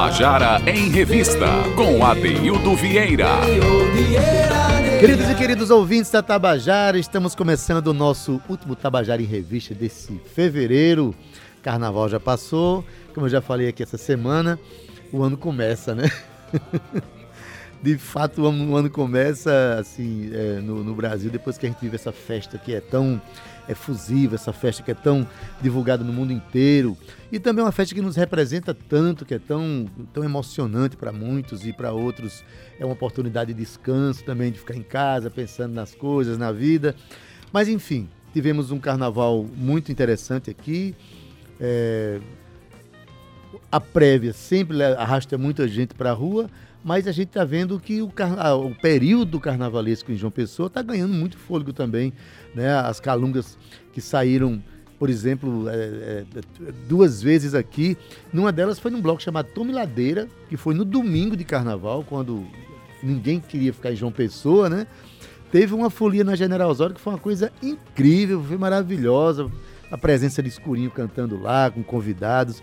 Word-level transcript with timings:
Tabajara 0.00 0.62
em 0.66 0.88
Revista, 0.88 1.46
com 1.76 2.02
Adeildo 2.02 2.74
Vieira. 2.74 3.28
Queridos 4.98 5.28
e 5.28 5.34
queridos 5.34 5.68
ouvintes 5.68 6.10
da 6.10 6.22
Tabajara, 6.22 6.98
estamos 6.98 7.34
começando 7.34 7.88
o 7.88 7.92
nosso 7.92 8.40
último 8.48 8.74
Tabajara 8.74 9.20
em 9.20 9.26
Revista 9.26 9.74
desse 9.74 10.18
fevereiro. 10.34 11.14
Carnaval 11.62 12.08
já 12.08 12.18
passou, 12.18 12.82
como 13.12 13.26
eu 13.26 13.30
já 13.30 13.42
falei 13.42 13.68
aqui 13.68 13.82
essa 13.82 13.98
semana, 13.98 14.58
o 15.12 15.22
ano 15.22 15.36
começa, 15.36 15.94
né? 15.94 16.10
de 17.82 17.98
fato, 17.98 18.40
o 18.40 18.76
ano, 18.76 18.88
começa 18.88 19.76
assim 19.78 20.30
é, 20.32 20.60
no, 20.62 20.82
no, 20.82 20.94
Brasil 20.94 21.30
depois 21.30 21.58
que 21.58 21.66
a 21.66 21.68
gente 21.68 21.80
vive 21.80 21.96
essa 21.96 22.10
festa 22.10 22.56
que 22.56 22.74
é 22.74 22.80
tão 22.80 23.20
efusiva, 23.70 24.34
essa 24.34 24.52
festa 24.52 24.82
que 24.82 24.90
é 24.90 24.94
tão 24.94 25.26
divulgada 25.60 26.02
no 26.04 26.12
mundo 26.12 26.32
inteiro 26.32 26.96
e 27.32 27.38
também 27.38 27.64
uma 27.64 27.72
festa 27.72 27.94
que 27.94 28.02
nos 28.02 28.16
representa 28.16 28.74
tanto, 28.74 29.24
que 29.24 29.34
é 29.34 29.38
tão, 29.38 29.86
tão 30.12 30.24
emocionante 30.24 30.96
para 30.96 31.12
muitos 31.12 31.64
e 31.64 31.72
para 31.72 31.92
outros 31.92 32.44
é 32.78 32.84
uma 32.84 32.94
oportunidade 32.94 33.54
de 33.54 33.60
descanso 33.60 34.24
também, 34.24 34.50
de 34.50 34.58
ficar 34.58 34.74
em 34.74 34.82
casa 34.82 35.30
pensando 35.30 35.72
nas 35.72 35.94
coisas, 35.94 36.36
na 36.36 36.50
vida. 36.50 36.94
Mas 37.52 37.68
enfim, 37.68 38.08
tivemos 38.32 38.70
um 38.70 38.78
carnaval 38.78 39.46
muito 39.56 39.92
interessante 39.92 40.50
aqui. 40.50 40.94
É, 41.60 42.20
a 43.70 43.80
prévia 43.80 44.32
sempre 44.32 44.82
arrasta 44.82 45.36
muita 45.38 45.66
gente 45.66 45.94
para 45.94 46.10
a 46.10 46.14
rua, 46.14 46.48
mas 46.82 47.06
a 47.06 47.12
gente 47.12 47.28
está 47.28 47.44
vendo 47.44 47.78
que 47.78 48.00
o, 48.00 48.06
o, 48.08 48.74
período 48.76 49.38
carnavalesco 49.38 50.10
em 50.10 50.16
João 50.16 50.30
Pessoa 50.30 50.68
está 50.68 50.82
ganhando 50.82 51.12
muito 51.12 51.36
fôlego 51.36 51.72
também. 51.72 52.12
Né? 52.54 52.72
As 52.74 52.98
calungas 52.98 53.58
que 53.92 54.00
saíram, 54.00 54.62
por 54.98 55.10
exemplo, 55.10 55.68
é, 55.68 55.74
é, 55.74 56.24
duas 56.88 57.22
vezes 57.22 57.54
aqui. 57.54 57.96
Numa 58.32 58.50
delas 58.50 58.78
foi 58.78 58.90
num 58.90 59.00
bloco 59.00 59.22
chamado 59.22 59.48
Tome 59.54 59.72
Ladeira, 59.72 60.26
que 60.48 60.56
foi 60.56 60.74
no 60.74 60.84
domingo 60.84 61.36
de 61.36 61.44
carnaval, 61.44 62.02
quando 62.02 62.46
ninguém 63.02 63.40
queria 63.40 63.72
ficar 63.72 63.92
em 63.92 63.96
João 63.96 64.12
Pessoa, 64.12 64.68
né? 64.68 64.86
Teve 65.52 65.74
uma 65.74 65.90
folia 65.90 66.22
na 66.22 66.36
General 66.36 66.70
Osório 66.70 66.94
que 66.94 67.00
foi 67.00 67.12
uma 67.12 67.18
coisa 67.18 67.52
incrível, 67.62 68.42
foi 68.42 68.56
maravilhosa. 68.56 69.50
A 69.90 69.98
presença 69.98 70.40
de 70.40 70.48
Escurinho 70.48 70.90
cantando 70.90 71.40
lá, 71.40 71.68
com 71.70 71.82
convidados. 71.82 72.62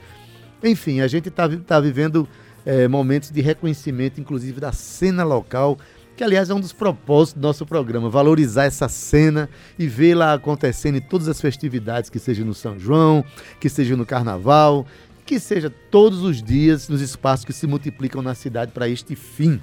Enfim, 0.64 1.02
a 1.02 1.08
gente 1.08 1.30
está 1.30 1.48
tá 1.50 1.80
vivendo 1.80 2.28
é, 2.66 2.88
momentos 2.88 3.32
de 3.32 3.42
reconhecimento, 3.42 4.20
inclusive 4.20 4.60
da 4.60 4.72
cena 4.72 5.24
local, 5.24 5.78
que 6.16 6.24
aliás 6.24 6.50
é 6.50 6.54
um 6.54 6.60
dos 6.60 6.74
propósitos 6.74 7.40
do 7.40 7.48
nosso 7.48 7.66
programa, 7.66 8.10
valorizar 8.10 8.66
essa 8.66 8.90
cena 8.90 9.48
e 9.78 9.88
vê-la 9.88 10.34
acontecendo 10.34 10.98
em 10.98 11.02
todas 11.02 11.28
as 11.28 11.40
festividades, 11.40 12.10
que 12.10 12.18
seja 12.18 12.44
no 12.44 12.56
São 12.56 12.80
João, 12.80 13.24
que 13.60 13.70
seja 13.70 13.96
no 13.96 14.06
Carnaval, 14.06 14.86
que 15.26 15.40
seja 15.40 15.70
todos 15.70 16.24
os 16.24 16.42
dias 16.42 16.90
nos 16.90 17.02
espaços 17.02 17.46
que 17.46 17.54
se 17.54 17.68
multiplicam 17.68 18.22
na 18.22 18.34
cidade 18.34 18.72
para 18.72 18.90
este 18.90 19.16
fim. 19.16 19.62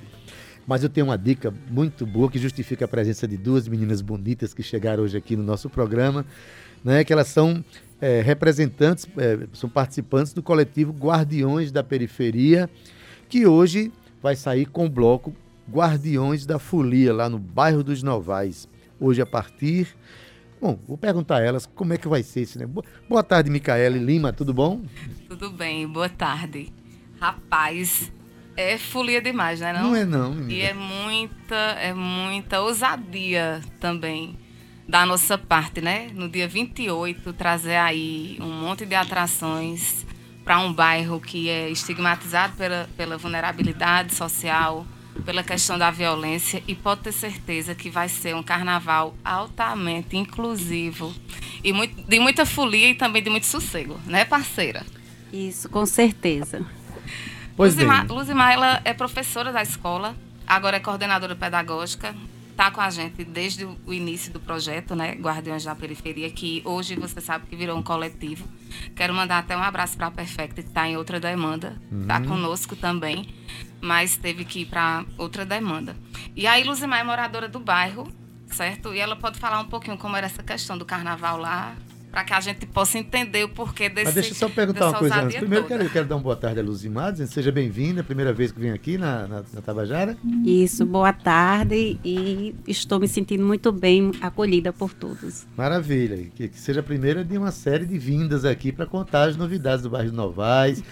Mas 0.67 0.83
eu 0.83 0.89
tenho 0.89 1.07
uma 1.07 1.19
dica 1.19 1.53
muito 1.71 2.07
boa 2.07 2.31
que 2.31 2.39
justifica 2.39 2.85
a 2.85 2.89
presença 2.89 3.27
de 3.27 3.37
duas 3.37 3.67
meninas 3.67 4.01
bonitas 4.01 4.55
que 4.55 4.63
chegaram 4.63 5.03
hoje 5.03 5.17
aqui 5.17 5.37
no 5.37 5.43
nosso 5.43 5.69
programa, 5.69 6.25
né, 6.83 7.03
que 7.03 7.13
elas 7.13 7.29
são 7.29 7.65
é, 8.05 8.21
representantes, 8.21 9.09
é, 9.17 9.47
são 9.55 9.67
participantes 9.67 10.35
do 10.35 10.43
coletivo 10.43 10.93
Guardiões 10.93 11.73
da 11.73 11.83
Periferia, 11.83 12.69
que 13.31 13.47
hoje 13.47 13.91
vai 14.23 14.37
sair 14.37 14.67
com 14.67 14.85
o 14.85 14.91
bloco 14.91 15.35
Guardiões 15.71 16.45
da 16.45 16.59
Folia, 16.59 17.15
lá 17.15 17.31
no 17.31 17.39
bairro 17.39 17.83
dos 17.83 18.03
Novais. 18.03 18.69
Hoje, 19.01 19.23
a 19.23 19.27
partir. 19.27 19.97
Bom, 20.61 20.79
vou 20.87 20.99
perguntar 20.99 21.37
a 21.37 21.41
elas 21.43 21.65
como 21.65 21.95
é 21.95 21.97
que 21.97 22.07
vai 22.07 22.23
ser 22.23 22.41
esse, 22.41 22.59
né? 22.59 22.67
Boa 23.09 23.23
tarde, 23.23 23.49
Micaele 23.49 23.99
Lima, 23.99 24.35
tudo 24.35 24.53
bom? 24.53 24.83
Tudo 25.27 25.49
bem, 25.49 25.89
boa 25.89 26.11
tarde. 26.11 26.71
Rapaz, 27.19 28.13
é 28.55 28.77
folia 28.77 29.23
demais, 29.23 29.61
né? 29.61 29.73
Não, 29.73 29.83
não 29.83 29.97
é 29.97 30.05
não. 30.05 30.35
Menina. 30.35 30.53
E 30.53 30.61
é 30.61 30.75
muita, 30.75 31.55
é 31.55 31.95
muita 31.95 32.61
ousadia 32.61 33.63
também 33.81 34.44
da 34.89 35.05
nossa 35.07 35.39
parte, 35.39 35.81
né? 35.81 36.11
No 36.13 36.29
dia 36.29 36.47
28, 36.47 37.33
trazer 37.33 37.77
aí 37.77 38.37
um 38.41 38.53
monte 38.53 38.85
de 38.85 38.95
atrações 38.95 40.05
para 40.45 40.59
um 40.59 40.73
bairro 40.73 41.21
que 41.21 41.49
é 41.49 41.71
estigmatizado 41.71 42.55
pela, 42.57 42.89
pela 42.97 43.17
vulnerabilidade 43.17 44.15
social, 44.15 44.87
pela 45.25 45.43
questão 45.43 45.79
da 45.79 45.91
violência 45.91 46.63
e 46.69 46.75
pode 46.75 47.03
ter 47.03 47.13
certeza 47.13 47.75
que 47.75 47.89
vai 47.89 48.09
ser 48.09 48.35
um 48.35 48.43
carnaval 48.43 49.15
altamente 49.25 50.17
inclusivo 50.17 51.15
e 51.63 51.73
muito, 51.73 52.03
de 52.03 52.21
muita 52.21 52.45
folia 52.45 52.91
e 52.91 52.95
também 52.95 53.23
de 53.23 53.31
muito 53.31 53.47
sossego, 53.47 53.99
né, 54.05 54.25
parceira? 54.25 54.85
Isso, 55.33 55.69
com 55.69 55.87
certeza. 55.87 56.65
Pois 57.57 57.75
Luzimar, 57.75 58.07
Luzimar, 58.07 58.53
ela 58.53 58.83
é 58.85 58.93
professora 58.93 59.51
da 59.53 59.63
escola, 59.63 60.15
agora 60.47 60.77
é 60.77 60.81
coordenadora 60.81 61.35
pedagógica, 61.35 62.15
está 62.55 62.71
com 62.71 62.81
a 62.81 62.89
gente 62.89 63.25
desde 63.25 63.65
o 63.65 63.93
início 63.93 64.33
do 64.33 64.39
projeto, 64.39 64.95
né, 64.95 65.13
Guardiões 65.15 65.65
da 65.65 65.75
Periferia, 65.75 66.31
que 66.31 66.63
hoje 66.65 66.95
você 66.95 67.21
sabe 67.21 67.47
que 67.47 67.57
virou 67.57 67.77
um 67.77 67.83
coletivo. 67.83 68.47
Quero 68.95 69.13
mandar 69.13 69.39
até 69.39 69.57
um 69.57 69.63
abraço 69.63 69.97
para 69.97 70.07
a 70.07 70.11
Perfect, 70.11 70.55
que 70.55 70.61
está 70.61 70.89
em 70.89 70.97
outra 70.97 71.19
demanda, 71.19 71.77
está 72.01 72.19
uhum. 72.19 72.27
conosco 72.27 72.77
também, 72.77 73.29
mas 73.81 74.17
teve 74.17 74.45
que 74.45 74.61
ir 74.61 74.67
para 74.67 75.05
outra 75.19 75.45
demanda. 75.45 75.97
E 76.37 76.47
aí, 76.47 76.63
Luzimar 76.63 77.01
é 77.01 77.05
moradora 77.05 77.49
do 77.49 77.59
bairro, 77.59 78.09
certo? 78.47 78.95
E 78.95 79.01
ela 79.01 79.17
pode 79.17 79.39
falar 79.41 79.59
um 79.61 79.67
pouquinho 79.67 79.99
como 79.99 80.17
era 80.17 80.27
essa 80.27 80.43
questão 80.43 80.79
do 80.79 80.85
carnaval 80.85 81.37
lá, 81.39 81.75
para 82.15 82.23
que 82.23 82.33
a 82.33 82.41
gente 82.41 82.65
possa 82.65 82.97
entender 82.97 83.43
o 83.43 83.49
porquê 83.49 83.89
desse 83.89 84.05
Mas 84.05 84.15
deixa 84.15 84.31
eu 84.31 84.35
só 84.37 84.49
perguntar 84.49 84.89
uma 84.89 84.99
coisa 85.01 85.23
antes. 85.23 85.37
Primeiro, 85.37 85.67
quero, 85.67 85.91
quero 85.91 86.07
dar 86.07 86.15
uma 86.15 86.23
boa 86.23 86.37
tarde 86.37 86.61
a 86.61 86.63
Luzimar, 86.63 87.11
dizendo 87.11 87.27
seja 87.27 87.51
bem-vinda, 87.51 88.05
primeira 88.05 88.33
vez 88.33 88.53
que 88.53 88.61
vem 88.61 88.71
aqui 88.71 88.97
na, 88.97 89.27
na, 89.27 89.45
na, 89.53 89.61
Tabajara. 89.61 90.17
Isso, 90.47 90.87
boa 90.87 91.13
tarde 91.13 91.99
e 92.05 92.55
estou 92.69 93.01
me 93.01 93.09
sentindo 93.09 93.45
muito 93.45 93.73
bem 93.73 94.13
acolhida 94.21 94.73
por 94.73 94.95
todos. 94.95 95.45
Maravilha, 95.57 96.31
que, 96.37 96.47
que 96.47 96.61
seja 96.61 96.79
a 96.79 96.85
primeira 96.85 97.25
de 97.25 97.37
uma 97.37 97.51
série 97.51 97.85
de 97.85 97.99
vindas 97.99 98.45
aqui 98.45 98.71
para 98.71 98.87
contar 98.87 99.25
as 99.25 99.37
novidades 99.37 99.83
do 99.83 99.91
bairro 99.91 100.13
Novais. 100.13 100.85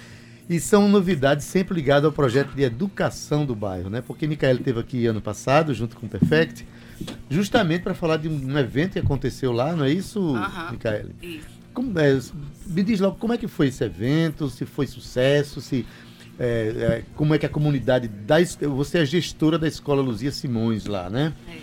E 0.48 0.60
são 0.60 0.88
novidades 0.88 1.46
sempre 1.46 1.74
ligadas 1.74 2.04
ao 2.04 2.12
projeto 2.12 2.52
de 2.54 2.62
educação 2.62 3.46
do 3.46 3.54
bairro, 3.54 3.88
né? 3.88 4.02
Porque 4.02 4.26
Micael 4.26 4.56
esteve 4.56 4.80
aqui 4.80 5.06
ano 5.06 5.20
passado, 5.20 5.72
junto 5.72 5.96
com 5.96 6.06
o 6.06 6.08
Perfect, 6.08 6.66
justamente 7.30 7.82
para 7.82 7.94
falar 7.94 8.16
de 8.16 8.28
um 8.28 8.58
evento 8.58 8.92
que 8.92 8.98
aconteceu 8.98 9.52
lá, 9.52 9.74
não 9.74 9.84
é 9.84 9.90
isso, 9.90 10.20
uhum. 10.20 10.70
Micaele? 10.72 11.14
Isso. 11.22 11.46
Como, 11.72 11.98
é, 11.98 12.18
me 12.66 12.82
diz 12.82 13.00
logo 13.00 13.16
como 13.16 13.32
é 13.32 13.38
que 13.38 13.48
foi 13.48 13.68
esse 13.68 13.82
evento, 13.82 14.50
se 14.50 14.66
foi 14.66 14.86
sucesso, 14.86 15.60
se 15.60 15.86
é, 16.38 16.44
é, 16.44 17.04
como 17.14 17.34
é 17.34 17.38
que 17.38 17.46
a 17.46 17.48
comunidade 17.48 18.08
da 18.08 18.36
você 18.68 18.98
é 18.98 19.06
gestora 19.06 19.58
da 19.58 19.68
escola 19.68 20.02
Luzia 20.02 20.32
Simões 20.32 20.86
lá, 20.86 21.08
né? 21.08 21.32
É. 21.48 21.58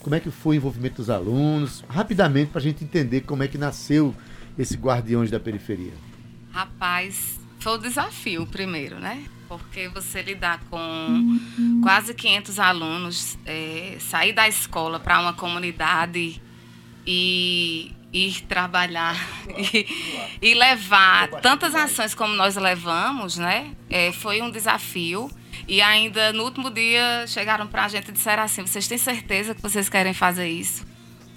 Como 0.00 0.14
é 0.14 0.20
que 0.20 0.30
foi 0.30 0.56
o 0.56 0.58
envolvimento 0.58 0.96
dos 0.96 1.10
alunos? 1.10 1.84
Rapidamente 1.88 2.50
para 2.50 2.60
a 2.60 2.62
gente 2.62 2.84
entender 2.84 3.22
como 3.22 3.42
é 3.42 3.48
que 3.48 3.58
nasceu 3.58 4.14
esse 4.56 4.76
Guardiões 4.76 5.30
da 5.30 5.40
Periferia. 5.40 5.92
Rapaz, 6.52 7.39
foi 7.60 7.74
o 7.74 7.78
desafio 7.78 8.46
primeiro, 8.46 8.98
né? 8.98 9.24
porque 9.50 9.88
você 9.88 10.22
lidar 10.22 10.60
com 10.70 11.40
quase 11.82 12.14
500 12.14 12.60
alunos, 12.60 13.36
é, 13.44 13.96
sair 13.98 14.32
da 14.32 14.46
escola 14.46 15.00
para 15.00 15.18
uma 15.18 15.32
comunidade 15.32 16.40
e 17.04 17.92
ir 18.12 18.42
trabalhar 18.42 19.16
e, 19.74 19.86
e, 20.40 20.54
levar 20.54 21.28
tantas 21.42 21.74
ações 21.74 22.14
como 22.14 22.32
nós 22.34 22.54
levamos, 22.54 23.38
né? 23.38 23.74
É, 23.88 24.12
foi 24.12 24.40
um 24.40 24.52
desafio. 24.52 25.28
E 25.66 25.82
ainda 25.82 26.32
no 26.32 26.44
último 26.44 26.70
dia 26.70 27.24
chegaram 27.26 27.66
para 27.66 27.86
a 27.86 27.88
gente 27.88 28.08
e 28.08 28.12
disseram 28.12 28.44
assim: 28.44 28.64
vocês 28.64 28.86
têm 28.86 28.98
certeza 28.98 29.52
que 29.52 29.60
vocês 29.60 29.88
querem 29.88 30.14
fazer 30.14 30.48
isso? 30.48 30.86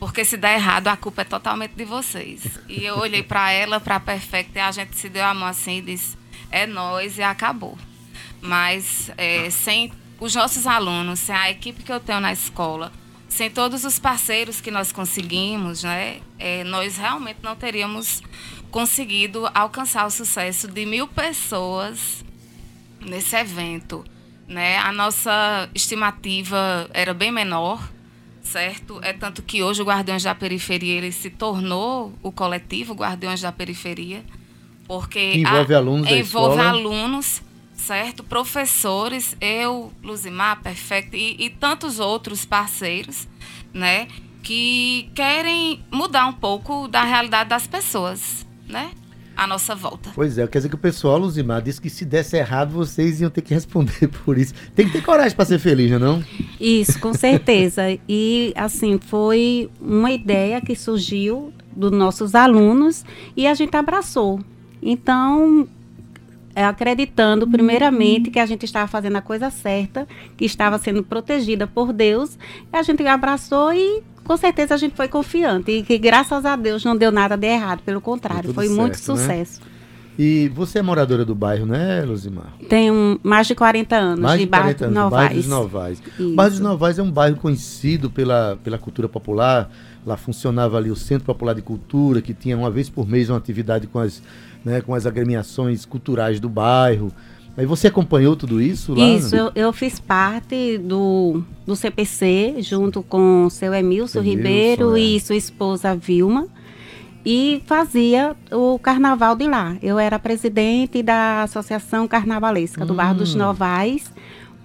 Porque 0.06 0.26
se 0.26 0.38
der 0.38 0.56
errado, 0.56 0.88
a 0.88 0.98
culpa 0.98 1.22
é 1.22 1.26
totalmente 1.26 1.74
de 1.74 1.86
vocês. 1.86 2.60
E 2.68 2.84
eu 2.84 2.98
olhei 2.98 3.24
para 3.24 3.52
ela, 3.52 3.80
para 3.80 3.96
a 3.96 4.00
Perfect, 4.00 4.52
e 4.56 4.60
a 4.60 4.72
gente 4.72 4.98
se 4.98 5.10
deu 5.10 5.24
a 5.24 5.34
mão 5.34 5.48
assim 5.48 5.78
e 5.78 5.82
disse: 5.82 6.18
é 6.52 6.68
nós 6.68 7.18
e 7.18 7.24
acabou 7.24 7.78
mas 8.44 9.10
é, 9.18 9.50
sem 9.50 9.92
os 10.20 10.36
nossos 10.36 10.68
alunos, 10.68 11.20
sem 11.20 11.34
a 11.34 11.50
equipe 11.50 11.82
que 11.82 11.92
eu 11.92 12.00
tenho 12.00 12.20
na 12.20 12.34
escola, 12.34 12.92
sem 13.30 13.50
todos 13.50 13.86
os 13.86 13.98
parceiros 13.98 14.60
que 14.60 14.70
nós 14.70 14.92
conseguimos, 14.92 15.84
né, 15.84 16.20
é, 16.38 16.64
nós 16.66 16.98
realmente 16.98 17.40
não 17.42 17.56
teríamos 17.56 18.22
conseguido 18.70 19.50
alcançar 19.54 20.06
o 20.06 20.12
sucesso 20.12 20.68
de 20.68 20.86
mil 20.86 21.08
pessoas 21.08 22.24
nesse 23.00 23.36
evento. 23.36 24.04
Né? 24.48 24.78
A 24.78 24.92
nossa 24.92 25.70
estimativa 25.74 26.90
era 26.94 27.14
bem 27.14 27.32
menor, 27.32 27.82
certo? 28.44 29.00
É 29.02 29.14
tanto 29.14 29.42
que 29.42 29.64
hoje 29.64 29.82
o 29.82 29.86
Guardiões 29.86 30.24
da 30.24 30.36
Periferia 30.36 30.94
ele 30.96 31.12
se 31.12 31.30
tornou 31.30 32.14
o 32.22 32.32
coletivo 32.32 32.94
Guardiões 32.94 33.42
da 33.42 33.52
Periferia, 33.52 34.24
porque 34.88 35.38
envolve 35.38 35.74
a, 35.74 35.78
alunos 35.78 36.12
envolve 36.12 36.60
alunos 36.60 37.42
certo? 37.84 38.24
Professores, 38.24 39.36
eu, 39.42 39.92
Luzimar, 40.02 40.62
Perfect 40.62 41.16
e, 41.16 41.46
e 41.46 41.50
tantos 41.50 42.00
outros 42.00 42.46
parceiros, 42.46 43.28
né? 43.74 44.08
Que 44.42 45.10
querem 45.14 45.84
mudar 45.92 46.28
um 46.28 46.34
pouco 46.34 46.88
da 46.88 47.04
realidade 47.04 47.50
das 47.50 47.68
pessoas, 47.68 48.46
né? 48.68 48.92
À 49.36 49.48
nossa 49.48 49.76
volta. 49.76 50.12
Pois 50.14 50.38
é, 50.38 50.48
quer 50.48 50.60
dizer 50.60 50.70
que 50.70 50.76
o 50.76 50.80
pessoal, 50.80 51.18
Luzimar, 51.18 51.62
disse 51.62 51.82
que 51.82 51.90
se 51.90 52.06
desse 52.06 52.38
errado, 52.38 52.72
vocês 52.72 53.22
iam 53.22 53.30
ter 53.30 53.42
que 53.42 53.54
responder 53.54 54.08
por 54.24 54.38
isso. 54.38 54.54
Tem 54.76 54.86
que 54.86 54.94
ter 54.94 55.02
coragem 55.04 55.36
para 55.36 55.46
ser 55.46 55.60
feliz, 55.60 55.90
não 55.92 55.98
é 55.98 56.00
não? 56.00 56.24
Isso, 56.60 57.00
com 57.00 57.14
certeza. 57.14 57.84
e, 58.08 58.54
assim, 58.56 59.00
foi 59.00 59.70
uma 59.82 60.12
ideia 60.12 60.62
que 60.62 60.76
surgiu 60.76 61.54
dos 61.76 61.92
nossos 61.92 62.36
alunos 62.36 63.04
e 63.36 63.48
a 63.48 63.54
gente 63.54 63.76
abraçou. 63.76 64.40
Então, 64.82 65.68
é, 66.56 66.64
acreditando 66.64 67.48
primeiramente 67.48 68.30
que 68.30 68.40
a 68.40 68.46
gente 68.46 68.64
estava 68.64 68.88
fazendo 68.88 69.16
a 69.16 69.22
coisa 69.22 69.50
certa, 69.50 70.08
que 70.38 70.46
estava 70.46 70.78
sendo 70.78 71.04
protegida 71.04 71.66
por 71.66 71.92
Deus, 71.92 72.38
a 72.72 72.84
gente 72.84 73.06
abraçou 73.06 73.74
e 73.74 74.04
com 74.24 74.38
certeza 74.38 74.74
a 74.74 74.78
gente 74.78 74.96
foi 74.96 75.08
confiante 75.08 75.72
e 75.72 75.84
que 75.84 75.98
graças 75.98 76.46
a 76.46 76.56
Deus 76.56 76.84
não 76.84 76.96
deu 76.96 77.12
nada 77.12 77.36
de 77.36 77.48
errado, 77.48 77.82
pelo 77.84 78.02
contrário, 78.02 78.54
foi 78.54 78.70
muito 78.70 78.98
certo, 78.98 79.18
né? 79.18 79.24
sucesso. 79.24 79.62
Né? 79.62 79.68
E 80.18 80.48
você 80.54 80.78
é 80.78 80.82
moradora 80.84 81.26
do 81.26 81.34
bairro, 81.34 81.66
né, 81.66 82.04
Luzimar? 82.04 82.54
Tenho 82.70 83.20
mais 83.24 83.48
de 83.48 83.56
40 83.56 83.96
anos 83.96 84.20
mais 84.20 84.40
de, 84.40 84.46
de 84.46 84.52
40 84.52 84.86
anos, 84.86 84.96
Novais. 84.96 85.28
Bairro 85.28 85.42
dos 85.42 85.48
Novais. 85.48 86.04
O 86.20 86.36
bairro 86.36 86.52
dos 86.52 86.60
Novais 86.60 87.00
é 87.00 87.04
um 87.04 87.12
bairro 87.12 87.36
conhecido 87.38 88.12
pela, 88.12 88.58
pela 88.64 88.78
cultura 88.78 89.10
popular. 89.10 89.72
Lá 90.06 90.16
funcionava 90.16 90.78
ali 90.78 90.92
o 90.92 90.96
Centro 90.96 91.26
Popular 91.26 91.56
de 91.56 91.64
Cultura, 91.64 92.22
que 92.22 92.34
tinha 92.34 92.56
uma 92.56 92.70
vez 92.70 92.90
por 92.90 93.08
mês 93.08 93.30
uma 93.30 93.38
atividade 93.38 93.88
com 93.88 93.98
as 93.98 94.22
né, 94.64 94.82
com 94.82 94.94
as 94.94 95.06
agremiações 95.06 95.86
culturais 95.86 96.40
do 96.40 96.50
bairro. 96.50 97.12
Aí 97.56 97.66
você 97.66 97.88
acompanhou 97.88 98.36
tudo 98.36 98.60
isso 98.60 98.96
lá? 98.96 99.08
Isso, 99.10 99.36
eu, 99.36 99.52
eu 99.54 99.72
fiz 99.72 100.00
parte 100.00 100.80
do, 100.80 101.44
do 101.66 101.76
CPC, 101.76 102.56
junto 102.60 103.04
com 103.04 103.48
seu 103.50 103.74
Emilson, 103.74 104.20
Emilson 104.20 104.22
Ribeiro 104.22 104.96
é. 104.96 105.00
e 105.00 105.20
sua 105.20 105.36
esposa 105.36 105.96
Vilma, 105.96 106.48
e 107.24 107.62
fazia 107.68 108.36
o 108.52 108.80
carnaval 108.80 109.36
de 109.36 109.48
lá. 109.48 109.78
Eu 109.84 110.00
era 110.00 110.18
presidente 110.18 111.04
da 111.04 111.44
Associação 111.44 112.08
Carnavalesca 112.08 112.86
do 112.86 112.94
hum. 112.94 112.96
Bar 112.96 113.14
dos 113.14 113.36
Novais, 113.36 114.12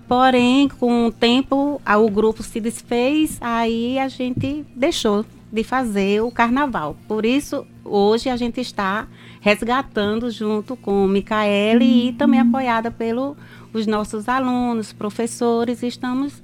porém, 0.08 0.68
com 0.68 1.06
o 1.06 1.12
tempo, 1.12 1.80
o 1.86 2.10
grupo 2.10 2.42
se 2.42 2.58
desfez, 2.58 3.36
aí 3.40 3.98
a 3.98 4.08
gente 4.08 4.64
deixou 4.74 5.26
de 5.52 5.62
fazer 5.62 6.22
o 6.22 6.30
carnaval. 6.30 6.96
Por 7.06 7.24
isso, 7.24 7.66
hoje 7.84 8.28
a 8.28 8.36
gente 8.36 8.60
está 8.60 9.06
resgatando 9.48 10.30
junto 10.30 10.76
com 10.76 11.04
o 11.04 11.08
Micaele 11.08 11.84
uhum. 11.84 12.08
e 12.08 12.12
também 12.12 12.38
apoiada 12.38 12.90
pelos 12.90 13.86
nossos 13.86 14.28
alunos, 14.28 14.92
professores, 14.92 15.82
estamos 15.82 16.42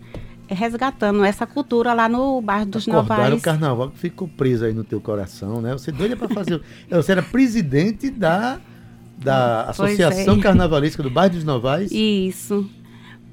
resgatando 0.48 1.22
essa 1.22 1.46
cultura 1.46 1.92
lá 1.92 2.08
no 2.08 2.40
bairro 2.40 2.66
dos 2.66 2.88
Acordaram 2.88 3.24
Novais. 3.24 3.40
o 3.40 3.44
carnaval 3.44 3.90
que 3.90 3.98
ficou 3.98 4.26
preso 4.26 4.64
aí 4.64 4.72
no 4.72 4.84
teu 4.84 5.00
coração, 5.00 5.60
né? 5.60 5.72
Você 5.72 5.92
doida 5.92 6.16
para 6.16 6.28
fazer. 6.28 6.62
Você 6.88 7.12
era 7.12 7.22
presidente 7.22 8.10
da, 8.10 8.58
da 9.18 9.64
Associação 9.64 10.36
é. 10.36 10.40
Carnavalesca 10.40 11.02
do 11.02 11.10
bairro 11.10 11.34
dos 11.34 11.44
Novais? 11.44 11.90
Isso. 11.92 12.68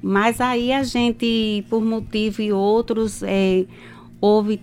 Mas 0.02 0.40
aí 0.40 0.72
a 0.72 0.82
gente, 0.82 1.64
por 1.70 1.82
motivo 1.82 2.42
e 2.42 2.52
outros, 2.52 3.22
é, 3.22 3.64
houve 4.22 4.60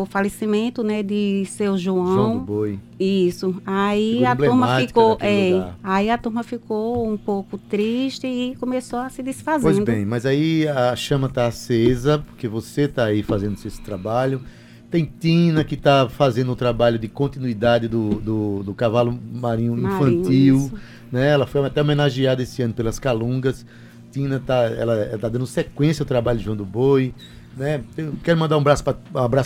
o 0.00 0.04
falecimento 0.04 0.82
né, 0.82 1.00
de 1.00 1.44
seu 1.46 1.78
João. 1.78 2.06
João 2.06 2.38
do 2.38 2.44
Boi. 2.44 2.78
Isso. 2.98 3.54
Aí 3.64 4.26
a 4.26 4.34
turma 4.34 4.80
ficou. 4.80 5.16
É, 5.20 5.70
aí 5.80 6.10
a 6.10 6.18
turma 6.18 6.42
ficou 6.42 7.08
um 7.08 7.16
pouco 7.16 7.56
triste 7.56 8.26
e 8.26 8.56
começou 8.56 8.98
a 8.98 9.08
se 9.08 9.22
desfazer. 9.22 9.62
Pois 9.62 9.78
bem, 9.78 10.04
mas 10.04 10.26
aí 10.26 10.66
a 10.66 10.96
chama 10.96 11.28
está 11.28 11.46
acesa, 11.46 12.18
porque 12.18 12.48
você 12.48 12.82
está 12.82 13.04
aí 13.04 13.22
fazendo 13.22 13.54
esse 13.64 13.80
trabalho. 13.80 14.42
Tem 14.90 15.04
Tina 15.04 15.62
que 15.62 15.76
está 15.76 16.08
fazendo 16.08 16.50
o 16.50 16.56
trabalho 16.56 16.98
de 16.98 17.06
continuidade 17.06 17.86
do, 17.86 18.16
do, 18.16 18.62
do 18.64 18.74
cavalo 18.74 19.16
marinho, 19.32 19.76
marinho 19.76 19.86
infantil. 19.86 20.56
Isso. 20.56 20.74
Né? 21.12 21.28
Ela 21.28 21.46
foi 21.46 21.64
até 21.64 21.80
homenageada 21.80 22.42
esse 22.42 22.60
ano 22.60 22.74
pelas 22.74 22.98
Calungas. 22.98 23.64
Tina 24.10 24.42
tá, 24.44 24.64
ela 24.64 25.14
está 25.14 25.28
dando 25.28 25.46
sequência 25.46 26.02
ao 26.02 26.06
trabalho 26.06 26.38
de 26.38 26.44
João 26.44 26.56
do 26.56 26.64
Boi. 26.64 27.14
Né? 27.56 27.82
Eu 27.96 28.14
quero 28.22 28.38
mandar 28.38 28.58
um 28.58 28.60
abraço 28.60 28.84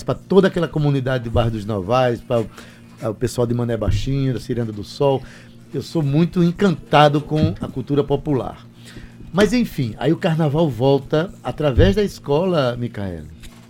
para 0.05 0.15
um 0.15 0.23
toda 0.29 0.49
aquela 0.49 0.67
comunidade 0.67 1.25
do 1.25 1.31
bairro 1.31 1.53
dos 1.53 1.65
Novais, 1.65 2.21
para 2.21 2.41
o 3.09 3.15
pessoal 3.15 3.47
de 3.47 3.55
Mané 3.55 3.77
Baixinho, 3.77 4.35
da 4.35 4.41
Ciranda 4.41 4.73
do 4.73 4.83
Sol. 4.83 5.23
Eu 5.73 5.81
sou 5.81 6.03
muito 6.03 6.43
encantado 6.43 7.21
com 7.21 7.55
a 7.61 7.69
cultura 7.69 8.03
popular. 8.03 8.67
Mas 9.33 9.53
enfim, 9.53 9.95
aí 9.97 10.13
o 10.13 10.17
carnaval 10.17 10.69
volta 10.69 11.33
através 11.45 11.95
da 11.95 12.03
escola, 12.03 12.77
Micaela. 12.77 13.29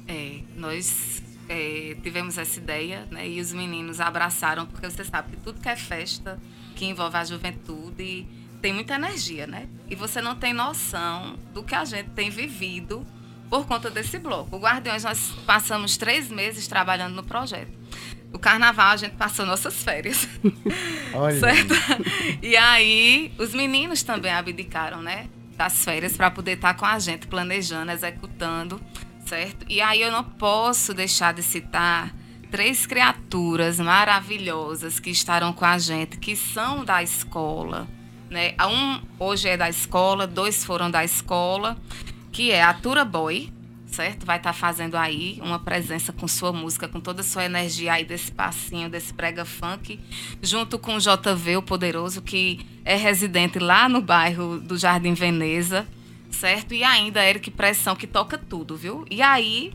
É, 0.09 0.41
nós 0.57 1.23
é, 1.47 1.95
tivemos 2.03 2.39
essa 2.39 2.59
ideia, 2.59 3.07
né? 3.11 3.29
E 3.29 3.39
os 3.39 3.53
meninos 3.53 4.01
abraçaram, 4.01 4.65
porque 4.65 4.89
você 4.89 5.05
sabe 5.05 5.33
que 5.33 5.37
tudo 5.37 5.61
que 5.61 5.69
é 5.69 5.77
festa, 5.77 6.39
que 6.75 6.87
envolve 6.87 7.15
a 7.19 7.25
juventude, 7.25 8.27
tem 8.63 8.73
muita 8.73 8.95
energia, 8.95 9.47
né? 9.47 9.69
E 9.91 9.95
você 9.95 10.23
não 10.23 10.35
tem 10.35 10.55
noção 10.55 11.37
do 11.53 11.63
que 11.63 11.75
a 11.75 11.85
gente 11.85 12.09
tem 12.11 12.31
vivido 12.31 13.05
por 13.51 13.67
conta 13.67 13.91
desse 13.91 14.19
bloco. 14.19 14.57
O 14.57 14.61
Guardiões, 14.61 15.03
nós 15.03 15.33
passamos 15.45 15.97
três 15.97 16.31
meses 16.31 16.69
trabalhando 16.69 17.17
no 17.17 17.25
projeto. 17.25 17.73
O 18.33 18.39
carnaval 18.39 18.93
a 18.93 18.97
gente 18.97 19.17
passou 19.17 19.45
nossas 19.45 19.83
férias. 19.83 20.29
Olha. 21.13 21.41
certo? 21.41 21.75
E 22.41 22.57
aí, 22.57 23.33
os 23.37 23.53
meninos 23.53 24.05
também 24.05 24.33
abdicaram, 24.33 25.03
né? 25.03 25.29
Das 25.57 25.85
férias 25.85 26.17
para 26.17 26.31
poder 26.31 26.53
estar 26.53 26.75
com 26.75 26.87
a 26.87 26.97
gente, 27.01 27.27
planejando, 27.27 27.91
executando, 27.91 28.81
certo? 29.27 29.67
E 29.69 29.81
aí 29.81 30.01
eu 30.01 30.13
não 30.13 30.23
posso 30.23 30.95
deixar 30.95 31.35
de 31.35 31.43
citar 31.43 32.15
três 32.53 32.87
criaturas 32.87 33.81
maravilhosas 33.81 35.01
que 35.01 35.11
estarão 35.11 35.53
com 35.53 35.65
a 35.65 35.77
gente, 35.77 36.19
que 36.19 36.37
são 36.37 36.85
da 36.85 37.03
escola. 37.03 37.89
Né? 38.31 38.55
Um 38.61 39.01
hoje 39.19 39.49
é 39.49 39.57
da 39.57 39.69
escola, 39.69 40.25
dois 40.25 40.65
foram 40.65 40.89
da 40.89 41.05
escola 41.05 41.77
que 42.33 42.51
é 42.51 42.63
a 42.63 42.73
Tura 42.73 43.05
Boy, 43.05 43.53
certo? 43.87 44.25
Vai 44.25 44.37
estar 44.37 44.53
tá 44.53 44.59
fazendo 44.59 44.97
aí 44.97 45.39
uma 45.43 45.59
presença 45.59 46.13
com 46.13 46.27
sua 46.29 46.53
música, 46.53 46.89
com 46.89 47.01
toda 47.01 47.21
a 47.21 47.25
sua 47.25 47.45
energia 47.45 47.95
aí 47.95 48.05
desse 48.05 48.31
passinho, 48.33 48.89
desse 48.89 49.13
prega 49.13 49.45
funk, 49.45 49.99
junto 50.41 50.79
com 50.79 50.97
o 50.97 50.99
JV, 50.99 51.57
o 51.57 51.63
Poderoso, 51.63 52.23
que 52.23 52.65
é 52.85 52.97
residente 52.97 53.59
lá 53.59 53.89
no 53.89 54.01
bairro 54.01 54.59
do 54.61 54.79
Jardim 54.79 55.15
Veneza, 55.15 55.87
certo? 56.31 56.73
E 56.75 56.85
ainda 56.85 57.25
Eric 57.25 57.51
Pressão, 57.51 57.97
que 57.97 58.07
toca 58.07 58.39
tudo, 58.39 58.77
viu? 58.77 59.05
E 59.11 59.21
aí, 59.21 59.73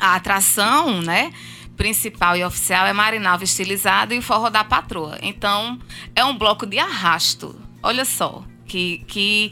a 0.00 0.14
atração, 0.14 1.02
né? 1.02 1.32
Principal 1.76 2.36
e 2.36 2.44
oficial 2.44 2.86
é 2.86 2.92
Marinalva 2.92 3.42
Estilizada 3.42 4.14
e 4.14 4.18
o 4.18 4.22
Forró 4.22 4.50
da 4.50 4.62
Patroa. 4.62 5.18
Então, 5.22 5.78
é 6.14 6.24
um 6.24 6.36
bloco 6.36 6.66
de 6.66 6.78
arrasto. 6.78 7.58
Olha 7.82 8.04
só, 8.04 8.44
que, 8.66 8.98
que 9.08 9.50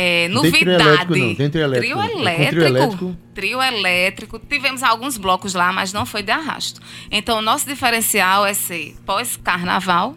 é, 0.00 0.28
novidade. 0.28 0.60
Trio 0.60 0.70
elétrico, 0.70 1.12
trio 1.34 1.62
elétrico. 1.64 1.80
Trio 1.80 2.00
elétrico, 2.00 2.50
trio 2.54 2.66
elétrico. 2.66 3.16
Trio 3.34 3.60
elétrico. 3.62 4.38
Tivemos 4.38 4.82
alguns 4.84 5.16
blocos 5.16 5.54
lá, 5.54 5.72
mas 5.72 5.92
não 5.92 6.06
foi 6.06 6.22
de 6.22 6.30
arrasto. 6.30 6.80
Então, 7.10 7.38
o 7.38 7.42
nosso 7.42 7.66
diferencial 7.66 8.46
é 8.46 8.54
ser 8.54 8.94
pós-carnaval 9.04 10.14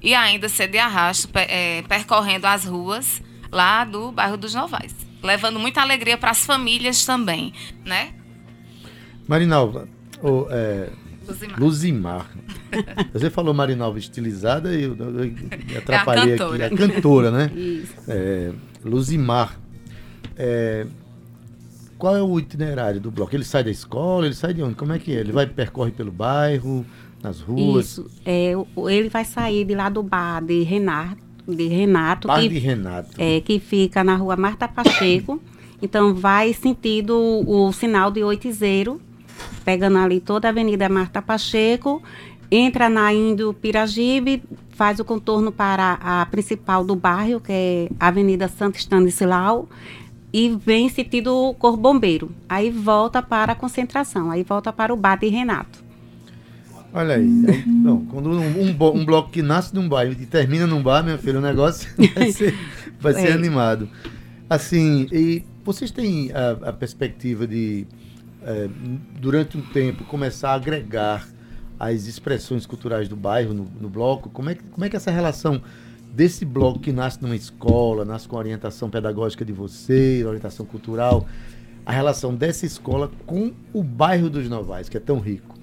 e 0.00 0.14
ainda 0.14 0.48
ser 0.48 0.68
de 0.68 0.78
arrasto, 0.78 1.28
é, 1.34 1.82
percorrendo 1.88 2.46
as 2.46 2.64
ruas 2.64 3.20
lá 3.50 3.84
do 3.84 4.12
bairro 4.12 4.36
dos 4.36 4.54
Novais. 4.54 4.94
Levando 5.20 5.58
muita 5.58 5.80
alegria 5.80 6.16
para 6.16 6.30
as 6.30 6.46
famílias 6.46 7.04
também, 7.04 7.52
né? 7.84 8.14
Marinalva, 9.26 9.88
oh, 10.22 10.46
é, 10.50 10.90
Luzimar. 11.26 11.60
Luzimar. 11.60 12.30
Você 13.12 13.30
falou 13.30 13.54
Marinalva 13.54 13.98
estilizada 13.98 14.74
e 14.74 14.84
eu, 14.84 14.96
eu, 14.96 15.24
eu 15.24 15.78
atrapalhei 15.78 16.32
é 16.32 16.34
aqui. 16.34 16.62
A 16.62 16.70
cantora, 16.76 17.30
né? 17.30 17.50
Isso. 17.54 17.94
É, 18.08 18.52
Luzimar. 18.84 19.58
É, 20.36 20.86
qual 21.98 22.16
é 22.16 22.22
o 22.22 22.38
itinerário 22.38 23.00
do 23.00 23.10
bloco? 23.10 23.34
Ele 23.34 23.44
sai 23.44 23.64
da 23.64 23.70
escola, 23.70 24.26
ele 24.26 24.34
sai 24.34 24.52
de 24.52 24.62
onde? 24.62 24.74
Como 24.74 24.92
é 24.92 24.98
que 24.98 25.16
é? 25.16 25.20
Ele 25.20 25.32
vai 25.32 25.46
percorre 25.46 25.90
pelo 25.90 26.12
bairro, 26.12 26.84
nas 27.22 27.40
ruas? 27.40 27.86
Isso. 27.86 28.10
É, 28.24 28.52
ele 28.88 29.08
vai 29.08 29.24
sair 29.24 29.64
de 29.64 29.74
lá 29.74 29.88
do 29.88 30.02
bar 30.02 30.42
de 30.44 30.62
Renato, 30.62 31.22
de 31.48 31.66
Renato. 31.68 32.28
Bar 32.28 32.40
que, 32.40 32.48
de 32.48 32.58
Renato. 32.58 33.10
É, 33.16 33.40
que 33.40 33.58
fica 33.58 34.04
na 34.04 34.16
rua 34.16 34.36
Marta 34.36 34.68
Pacheco. 34.68 35.40
então 35.80 36.14
vai 36.14 36.52
sentido 36.52 37.16
o, 37.16 37.68
o 37.68 37.72
sinal 37.72 38.10
de 38.10 38.22
Oitizeiro, 38.22 39.00
pegando 39.64 39.98
ali 39.98 40.20
toda 40.20 40.48
a 40.48 40.50
Avenida 40.50 40.88
Marta 40.88 41.22
Pacheco, 41.22 42.02
entra 42.50 42.88
na 42.88 43.12
Indo 43.12 43.52
Piragibe, 43.54 44.42
faz 44.70 45.00
o 45.00 45.04
contorno 45.04 45.50
para 45.50 45.98
a 46.00 46.26
principal 46.26 46.84
do 46.84 46.94
bairro, 46.94 47.40
que 47.40 47.52
é 47.52 47.88
a 47.98 48.08
Avenida 48.08 48.48
Santo 48.48 48.78
Stanislau, 48.78 49.68
e 50.32 50.50
vem 50.50 50.88
sentido 50.88 51.54
Cor 51.58 51.76
Bombeiro. 51.76 52.30
Aí 52.48 52.70
volta 52.70 53.22
para 53.22 53.52
a 53.52 53.54
concentração, 53.54 54.30
aí 54.30 54.42
volta 54.42 54.72
para 54.72 54.92
o 54.92 54.96
bar 54.96 55.16
de 55.16 55.28
Renato. 55.28 55.84
Olha 56.92 57.16
aí, 57.16 57.44
aí 57.48 57.64
não, 57.66 58.04
quando 58.06 58.30
um, 58.30 58.38
um, 58.38 59.00
um, 59.00 59.04
bloco 59.04 59.30
que 59.30 59.42
nasce 59.42 59.74
num 59.74 59.88
bairro 59.88 60.12
e 60.12 60.26
termina 60.26 60.66
num 60.66 60.80
bar, 60.80 61.02
meu 61.02 61.18
filho, 61.18 61.38
o 61.38 61.42
negócio 61.42 61.88
vai 62.14 62.30
ser, 62.30 62.54
vai 63.00 63.14
ser 63.14 63.30
é. 63.30 63.32
animado. 63.32 63.88
Assim, 64.48 65.08
e 65.10 65.42
vocês 65.64 65.90
têm 65.90 66.30
a, 66.32 66.68
a 66.68 66.72
perspectiva 66.72 67.48
de, 67.48 67.84
é, 68.44 68.68
durante 69.20 69.56
um 69.56 69.62
tempo, 69.62 70.04
começar 70.04 70.50
a 70.50 70.54
agregar 70.54 71.26
as 71.78 72.06
expressões 72.06 72.66
culturais 72.66 73.08
do 73.08 73.16
bairro 73.16 73.52
no, 73.52 73.64
no 73.80 73.88
bloco. 73.88 74.30
Como 74.30 74.50
é, 74.50 74.54
que, 74.54 74.62
como 74.64 74.84
é 74.84 74.88
que 74.88 74.96
é 74.96 74.98
essa 74.98 75.10
relação 75.10 75.62
desse 76.12 76.44
bloco 76.44 76.78
que 76.78 76.92
nasce 76.92 77.20
numa 77.20 77.34
escola, 77.34 78.04
nasce 78.04 78.28
com 78.28 78.36
a 78.36 78.38
orientação 78.38 78.88
pedagógica 78.88 79.44
de 79.44 79.52
você, 79.52 80.24
orientação 80.24 80.64
cultural, 80.64 81.26
a 81.84 81.92
relação 81.92 82.34
dessa 82.34 82.64
escola 82.64 83.10
com 83.26 83.52
o 83.72 83.82
bairro 83.82 84.30
dos 84.30 84.48
Novais, 84.48 84.88
que 84.88 84.96
é 84.96 85.00
tão 85.00 85.18
rico? 85.18 85.54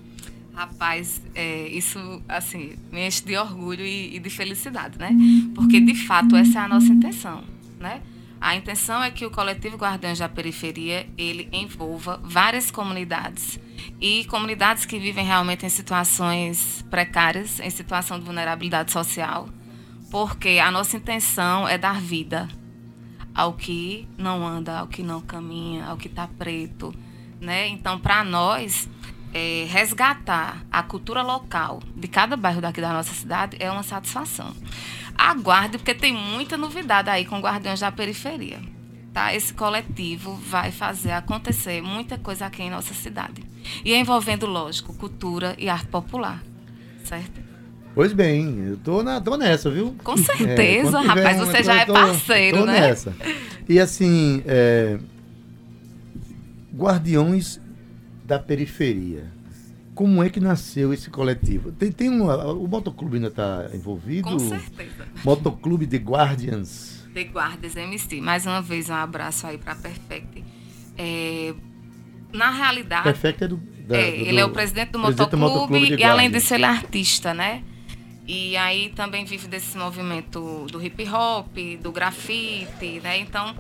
Rapaz, 0.54 1.22
é, 1.34 1.70
isso 1.70 1.98
assim 2.28 2.74
me 2.92 3.08
enche 3.08 3.24
de 3.24 3.38
orgulho 3.38 3.86
e, 3.86 4.18
e, 4.18 4.20
de 4.20 4.30
felicidade, 4.30 5.00
né? 5.00 5.16
Porque 5.56 5.80
de 5.80 5.96
fato 5.96 6.36
essa 6.36 6.60
é 6.60 6.62
a 6.64 6.68
nossa 6.68 6.92
intenção, 6.92 7.44
né? 7.80 8.02
A 8.42 8.56
intenção 8.56 9.04
é 9.04 9.12
que 9.12 9.24
o 9.24 9.30
coletivo 9.30 9.78
Guardiões 9.78 10.18
da 10.18 10.28
Periferia 10.28 11.08
ele 11.16 11.48
envolva 11.54 12.20
várias 12.24 12.72
comunidades 12.72 13.60
e 14.00 14.26
comunidades 14.26 14.84
que 14.84 14.98
vivem 14.98 15.24
realmente 15.24 15.64
em 15.64 15.70
situações 15.70 16.84
precárias, 16.90 17.60
em 17.60 17.70
situação 17.70 18.18
de 18.18 18.26
vulnerabilidade 18.26 18.92
social, 18.92 19.48
porque 20.10 20.58
a 20.58 20.72
nossa 20.72 20.98
intenção 20.98 21.68
é 21.68 21.78
dar 21.78 22.02
vida 22.02 22.50
ao 23.36 23.54
que 23.54 24.08
não 24.18 24.46
anda, 24.46 24.80
ao 24.80 24.88
que 24.88 25.04
não 25.04 25.22
caminha, 25.22 25.86
ao 25.86 25.96
que 25.96 26.08
está 26.08 26.28
preto, 26.28 26.92
né? 27.40 27.68
Então, 27.68 28.00
para 28.00 28.24
nós 28.24 28.90
é, 29.34 29.66
resgatar 29.70 30.66
a 30.72 30.84
cultura 30.84 31.22
local 31.22 31.82
de 31.96 32.08
cada 32.08 32.36
bairro 32.36 32.62
daqui 32.62 32.82
da 32.82 32.94
nossa 32.94 33.14
cidade 33.14 33.58
é 33.60 33.72
uma 33.72 33.84
satisfação 33.84 34.54
aguarde, 35.22 35.78
porque 35.78 35.94
tem 35.94 36.14
muita 36.14 36.58
novidade 36.58 37.10
aí 37.10 37.26
com 37.26 37.40
Guardiões 37.40 37.80
da 37.80 37.92
Periferia. 37.92 38.60
Tá? 39.14 39.34
Esse 39.36 39.54
coletivo 39.54 40.36
vai 40.36 40.72
fazer 40.72 41.12
acontecer 41.12 41.82
muita 41.82 42.18
coisa 42.18 42.46
aqui 42.46 42.64
em 42.64 42.70
nossa 42.70 42.94
cidade. 42.94 43.44
E 43.86 43.94
envolvendo, 43.94 44.46
lógico, 44.48 44.94
cultura 44.94 45.56
e 45.60 45.70
arte 45.70 45.88
popular. 45.88 46.42
Certo? 47.04 47.42
Pois 47.94 48.14
bem, 48.14 48.58
eu 48.68 48.78
tô, 48.78 49.04
na, 49.04 49.20
tô 49.20 49.36
nessa, 49.36 49.70
viu? 49.70 49.96
Com 50.04 50.16
certeza, 50.18 51.00
é, 51.00 51.02
rapaz, 51.02 51.38
você 51.38 51.62
já 51.62 51.76
é 51.76 51.86
parceiro, 51.86 52.60
tô 52.60 52.66
né? 52.66 52.80
nessa. 52.80 53.14
E 53.68 53.80
assim, 53.80 54.42
é, 54.48 54.98
Guardiões 56.74 57.60
da 58.26 58.40
Periferia 58.40 59.42
como 59.94 60.24
é 60.24 60.30
que 60.30 60.40
nasceu 60.40 60.94
esse 60.94 61.10
coletivo? 61.10 61.72
Tem, 61.72 61.92
tem 61.92 62.10
um, 62.10 62.28
o 62.28 62.68
motoclube 62.68 63.18
ainda 63.18 63.28
está 63.28 63.70
envolvido? 63.74 64.30
Com 64.30 64.40
certeza. 64.40 65.08
Motoclube 65.24 65.86
The 65.86 65.98
Guardians. 65.98 67.08
The 67.14 67.22
Guardians 67.24 67.76
MC. 67.76 68.22
Mais 68.22 68.46
uma 68.46 68.62
vez, 68.62 68.90
um 68.90 68.94
abraço 68.94 69.46
aí 69.46 69.58
para 69.58 69.76
Perfect. 69.76 70.44
É, 70.98 71.54
na 72.34 72.50
realidade. 72.50 73.04
Perfect 73.04 73.44
é 73.44 73.48
do. 73.48 73.58
Da, 73.58 73.98
é, 73.98 74.12
do 74.12 74.18
ele 74.18 74.40
é 74.40 74.46
o 74.46 74.50
presidente 74.50 74.92
do 74.92 75.00
presidente 75.00 75.36
motoclube, 75.36 75.76
motoclube 75.76 76.02
e, 76.02 76.04
além 76.04 76.32
disso, 76.32 76.54
ele 76.54 76.66
é 76.66 76.70
artista, 76.70 77.34
né? 77.34 77.64
E 78.26 78.56
aí 78.56 78.90
também 78.96 79.26
vive 79.26 79.48
desse 79.48 79.78
movimento 79.78 80.66
do 80.72 80.82
hip 80.84 81.08
hop, 81.10 81.58
do 81.82 81.92
grafite, 81.92 83.02
né? 83.04 83.20
Então, 83.20 83.54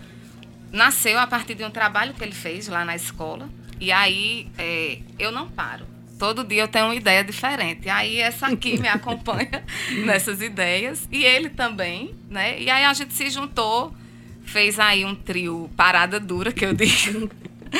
nasceu 0.71 1.19
a 1.19 1.27
partir 1.27 1.55
de 1.55 1.63
um 1.65 1.71
trabalho 1.71 2.13
que 2.13 2.23
ele 2.23 2.31
fez 2.31 2.67
lá 2.67 2.85
na 2.85 2.95
escola. 2.95 3.49
E 3.81 3.91
aí, 3.91 4.47
é, 4.57 4.99
eu 5.19 5.31
não 5.31 5.49
paro 5.49 5.85
todo 6.21 6.43
dia 6.43 6.61
eu 6.61 6.67
tenho 6.67 6.85
uma 6.85 6.93
ideia 6.93 7.23
diferente. 7.23 7.89
Aí 7.89 8.19
essa 8.19 8.45
aqui 8.45 8.79
me 8.79 8.85
acompanha 8.87 9.65
nessas 10.05 10.39
ideias 10.39 11.09
e 11.11 11.25
ele 11.25 11.49
também, 11.49 12.13
né? 12.29 12.61
E 12.61 12.69
aí 12.69 12.85
a 12.85 12.93
gente 12.93 13.11
se 13.15 13.27
juntou, 13.31 13.91
fez 14.43 14.79
aí 14.79 15.03
um 15.03 15.15
trio 15.15 15.67
parada 15.75 16.19
dura 16.19 16.51
que 16.51 16.63
eu 16.63 16.75
digo. 16.75 17.27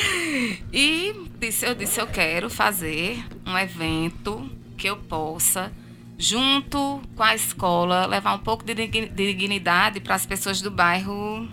e 0.73 1.13
disse, 1.39 1.67
eu 1.67 1.75
disse 1.75 2.01
eu 2.01 2.07
quero 2.07 2.49
fazer 2.49 3.23
um 3.45 3.55
evento 3.55 4.49
que 4.75 4.89
eu 4.89 4.97
possa 4.97 5.71
junto 6.17 6.99
com 7.15 7.21
a 7.21 7.35
escola 7.35 8.07
levar 8.07 8.33
um 8.33 8.39
pouco 8.39 8.63
de 8.63 8.73
dignidade 8.73 9.99
para 9.99 10.15
as 10.15 10.25
pessoas 10.25 10.63
do 10.63 10.71
bairro 10.71 11.47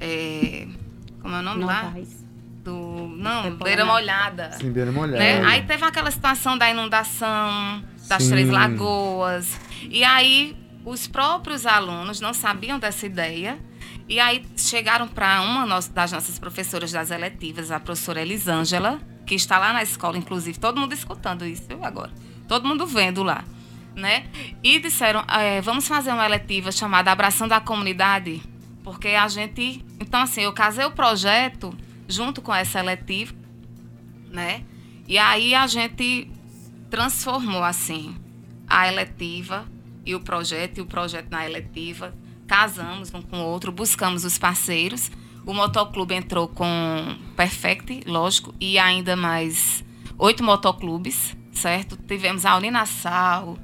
é, 0.00 0.68
como 1.20 1.34
é 1.34 1.38
o 1.40 1.42
nome 1.42 1.60
Não 1.60 1.66
lá? 1.66 1.92
Do. 2.64 3.08
Não, 3.18 3.54
beira 3.56 3.84
molhada. 3.84 4.52
Sim, 4.52 4.72
beira 4.72 4.90
molhada. 4.90 5.18
Né? 5.18 5.44
Aí 5.44 5.62
teve 5.62 5.84
aquela 5.84 6.10
situação 6.10 6.56
da 6.56 6.70
inundação 6.70 7.84
das 8.08 8.22
Sim. 8.22 8.30
Três 8.30 8.48
Lagoas. 8.48 9.60
E 9.82 10.02
aí 10.02 10.56
os 10.84 11.06
próprios 11.06 11.66
alunos 11.66 12.20
não 12.20 12.32
sabiam 12.32 12.78
dessa 12.78 13.04
ideia. 13.04 13.58
E 14.08 14.18
aí 14.18 14.44
chegaram 14.56 15.06
para 15.06 15.40
uma 15.42 15.66
das 15.80 16.12
nossas 16.12 16.38
professoras 16.38 16.90
das 16.90 17.10
eletivas, 17.10 17.70
a 17.70 17.80
professora 17.80 18.20
Elisângela, 18.20 19.00
que 19.26 19.34
está 19.34 19.58
lá 19.58 19.72
na 19.72 19.82
escola, 19.82 20.18
inclusive, 20.18 20.58
todo 20.58 20.78
mundo 20.78 20.92
escutando 20.92 21.46
isso 21.46 21.68
agora. 21.82 22.12
Todo 22.46 22.66
mundo 22.66 22.86
vendo 22.86 23.22
lá. 23.22 23.44
Né? 23.94 24.26
E 24.62 24.78
disseram, 24.78 25.24
é, 25.28 25.60
vamos 25.60 25.86
fazer 25.86 26.12
uma 26.12 26.26
eletiva 26.26 26.72
chamada 26.72 27.12
Abração 27.12 27.46
da 27.46 27.60
Comunidade, 27.60 28.42
porque 28.82 29.08
a 29.08 29.28
gente... 29.28 29.84
Então, 30.00 30.20
assim, 30.20 30.42
eu 30.42 30.52
casei 30.52 30.84
o 30.84 30.90
projeto 30.90 31.74
junto 32.08 32.42
com 32.42 32.54
essa 32.54 32.80
eletiva, 32.80 33.34
né? 34.30 34.64
E 35.06 35.18
aí 35.18 35.54
a 35.54 35.66
gente 35.66 36.30
transformou 36.90 37.62
assim 37.62 38.16
a 38.66 38.88
eletiva 38.88 39.66
e 40.04 40.14
o 40.14 40.20
projeto 40.20 40.78
e 40.78 40.80
o 40.80 40.86
projeto 40.86 41.30
na 41.30 41.44
eletiva, 41.44 42.14
casamos 42.46 43.12
um 43.12 43.22
com 43.22 43.38
o 43.38 43.44
outro, 43.44 43.72
buscamos 43.72 44.24
os 44.24 44.38
parceiros. 44.38 45.10
O 45.46 45.52
motoclube 45.52 46.14
entrou 46.14 46.48
com 46.48 47.16
Perfect, 47.36 48.02
lógico, 48.06 48.54
e 48.58 48.78
ainda 48.78 49.14
mais 49.14 49.84
oito 50.18 50.42
motoclubes, 50.42 51.36
certo? 51.52 51.96
Tivemos 51.96 52.46
a 52.46 52.56
Uninassal, 52.56 53.58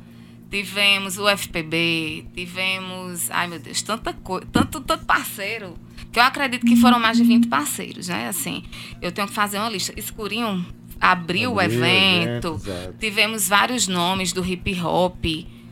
tivemos 0.50 1.16
o 1.16 1.28
FPB, 1.28 2.26
tivemos, 2.34 3.30
ai 3.30 3.46
meu 3.46 3.58
Deus, 3.58 3.80
tanta 3.82 4.12
coisa, 4.12 4.46
tanto, 4.52 4.80
tanto 4.80 5.04
parceiro 5.04 5.74
que 6.12 6.18
eu 6.18 6.22
acredito 6.24 6.66
que 6.66 6.76
foram 6.76 6.98
mais 6.98 7.16
de 7.16 7.24
20 7.24 7.46
parceiros, 7.46 8.08
né? 8.08 8.28
Assim, 8.28 8.64
eu 9.00 9.12
tenho 9.12 9.28
que 9.28 9.34
fazer 9.34 9.58
uma 9.58 9.70
lista. 9.70 9.92
Escurinho 9.96 10.66
abriu, 11.00 11.54
o 11.54 11.62
evento. 11.62 12.60
tivemos 12.98 13.48
vários 13.48 13.86
nomes 13.86 14.32
do 14.32 14.44
hip 14.44 14.80
hop, 14.82 15.24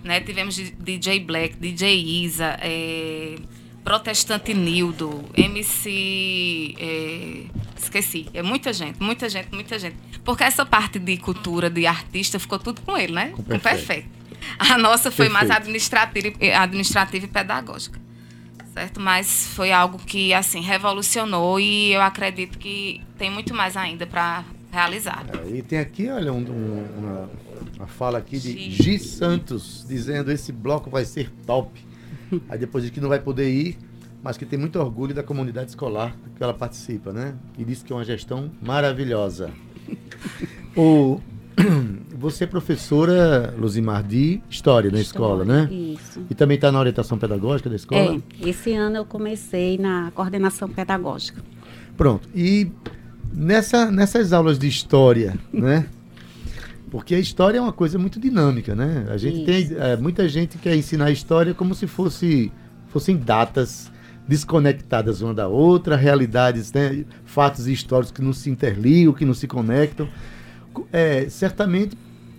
né? 0.05 0.21
Tivemos 0.21 0.57
DJ 0.57 1.21
Black, 1.21 1.57
DJ 1.57 2.25
Isa, 2.25 2.57
é, 2.63 3.35
Protestante 3.83 4.55
Nildo, 4.55 5.25
MC. 5.37 6.75
É, 6.79 7.43
esqueci. 7.77 8.29
É 8.33 8.43
muita 8.43 8.73
gente, 8.73 9.03
muita 9.03 9.29
gente, 9.29 9.53
muita 9.53 9.77
gente. 9.77 9.97
Porque 10.25 10.45
essa 10.45 10.65
parte 10.65 11.01
de 11.01 11.17
cultura, 11.17 11.69
de 11.69 11.85
artista, 11.85 12.39
ficou 12.39 12.61
tudo 12.61 12.81
com 12.83 12.97
ele, 12.97 13.13
né? 13.13 13.31
Com 13.31 13.43
perfeito. 13.43 13.63
Com 13.63 13.69
perfeito. 13.69 14.18
A 14.59 14.79
nossa 14.79 15.11
foi 15.11 15.27
Perfeito. 15.27 15.33
mais 15.33 15.51
administrativa, 15.51 16.29
administrativa 16.57 17.25
e 17.25 17.29
pedagógica 17.29 18.09
certo? 18.79 19.01
Mas 19.01 19.49
foi 19.49 19.73
algo 19.73 19.99
que, 19.99 20.33
assim, 20.33 20.61
revolucionou 20.61 21.59
e 21.59 21.93
eu 21.93 22.01
acredito 22.01 22.59
que 22.59 23.03
tem 23.19 23.29
muito 23.29 23.53
mais 23.53 23.77
ainda 23.77 24.07
para 24.07 24.45
realizar. 24.71 25.27
É, 25.33 25.57
e 25.57 25.63
tem 25.63 25.79
aqui, 25.81 26.09
olha, 26.09 26.33
um, 26.33 26.39
um, 26.39 26.85
uma, 26.99 27.31
uma, 27.77 27.87
fala 27.87 28.19
aqui 28.19 28.39
de 28.39 28.71
Gi 28.71 28.99
Santos, 28.99 29.85
dizendo 29.89 30.31
esse 30.31 30.53
bloco 30.53 30.89
vai 30.89 31.05
ser 31.05 31.31
top. 31.45 31.85
Aí 32.49 32.59
depois 32.59 32.85
diz 32.85 32.93
que 32.93 33.01
não 33.01 33.09
vai 33.09 33.19
poder 33.19 33.51
ir, 33.51 33.79
mas 34.23 34.37
que 34.37 34.47
tem 34.47 34.59
muito 34.59 34.79
orgulho 34.79 35.15
da 35.15 35.25
comunidade 35.25 35.71
escolar 35.71 36.15
que 36.37 36.43
ela 36.43 36.55
participa, 36.55 37.13
né? 37.13 37.35
E 37.59 37.65
diz 37.65 37.83
que 37.83 37.93
é 37.93 37.97
uma 37.97 38.05
gestão 38.05 38.51
maravilhosa. 38.63 39.51
o, 40.77 41.21
você 42.19 42.45
é 42.45 42.47
professora, 42.47 43.55
Luzimar, 43.57 44.03
de 44.03 44.41
História 44.51 44.91
na 44.91 45.01
escola, 45.01 45.45
né? 45.45 45.69
Isso. 45.71 46.21
E 46.29 46.35
também 46.35 46.57
está 46.57 46.73
na 46.73 46.81
orientação 46.81 47.17
pedagógica 47.17 47.71
da 47.71 47.77
escola? 47.77 48.21
É, 48.43 48.49
esse 48.49 48.73
ano 48.75 48.97
eu 48.97 49.05
comecei 49.05 49.79
na 49.79 50.11
coordenação 50.15 50.69
pedagógica. 50.69 51.43
Pronto. 51.97 52.29
E 52.35 52.71
nessa, 53.33 53.91
nessas 53.91 54.33
aulas 54.33 54.59
de 54.59 54.67
História, 54.67 55.39
né? 55.53 55.87
Porque 56.91 57.15
a 57.15 57.19
história 57.19 57.59
é 57.59 57.61
uma 57.61 57.73
coisa 57.73 57.99
muito 57.99 58.19
dinâmica, 58.19 58.75
né? 58.75 59.07
A 59.11 59.17
gente 59.17 59.39
Isso. 59.39 59.75
tem... 59.75 59.79
É, 59.79 59.97
muita 59.97 60.29
gente 60.29 60.59
quer 60.59 60.75
ensinar 60.75 61.07
a 61.07 61.11
história 61.11 61.55
como 61.55 61.75
se 61.75 61.87
fosse, 61.87 62.51
fossem 62.89 63.17
datas 63.17 63.93
desconectadas 64.27 65.23
uma 65.23 65.33
da 65.33 65.49
outra, 65.49 65.97
realidades, 65.97 66.73
né? 66.73 67.05
fatos 67.25 67.67
históricos 67.67 68.11
que 68.11 68.21
não 68.21 68.33
se 68.33 68.51
interligam, 68.51 69.13
que 69.13 69.25
não 69.25 69.35
se 69.35 69.47
conectam 69.47 70.09
é, 70.93 71.29
certamente, 71.29 71.97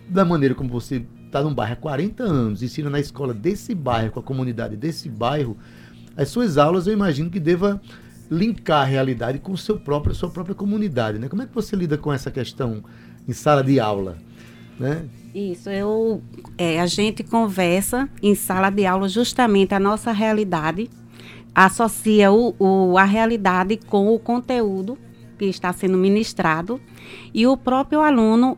da 0.10 0.26
maneira 0.26 0.56
como 0.56 0.70
você 0.70 1.06
está 1.26 1.44
num 1.44 1.54
bairro 1.54 1.74
há 1.74 1.76
40 1.76 2.24
anos, 2.24 2.64
ensina 2.64 2.90
na 2.90 3.00
escola 3.00 3.34
desse 3.34 3.76
bairro, 3.76 4.12
com 4.12 4.20
a 4.20 4.24
comunidade 4.24 4.76
desse 4.76 5.08
bairro, 5.08 5.56
as 6.18 6.30
suas 6.30 6.58
aulas 6.58 6.88
eu 6.88 6.94
imagino 6.94 7.30
que 7.30 7.40
deva 7.40 7.80
linkar 8.30 8.82
a 8.82 8.86
realidade 8.86 9.40
com 9.40 9.56
seu 9.56 9.80
próprio, 9.80 10.14
sua 10.14 10.30
própria 10.30 10.56
comunidade. 10.56 11.18
Né? 11.18 11.28
Como 11.28 11.42
é 11.42 11.46
que 11.46 11.54
você 11.54 11.76
lida 11.76 11.98
com 11.98 12.12
essa 12.12 12.30
questão 12.30 12.84
em 13.28 13.34
sala 13.34 13.64
de 13.64 13.80
aula? 13.80 14.18
Né? 14.80 15.06
Isso, 15.34 15.70
eu, 15.70 16.22
é, 16.58 16.80
a 16.80 16.88
gente 16.88 17.24
conversa 17.24 18.10
em 18.22 18.34
sala 18.34 18.70
de 18.70 18.86
aula 18.86 19.08
justamente 19.08 19.74
a 19.74 19.80
nossa 19.80 20.12
realidade, 20.12 20.90
associa 21.54 22.32
o, 22.32 22.56
o, 22.60 22.98
a 22.98 23.04
realidade 23.04 23.78
com 23.78 24.14
o 24.14 24.20
conteúdo 24.20 24.98
que 25.38 25.46
está 25.46 25.72
sendo 25.72 25.98
ministrado 25.98 26.82
e 27.34 27.48
o 27.48 27.56
próprio 27.56 28.02
aluno 28.02 28.58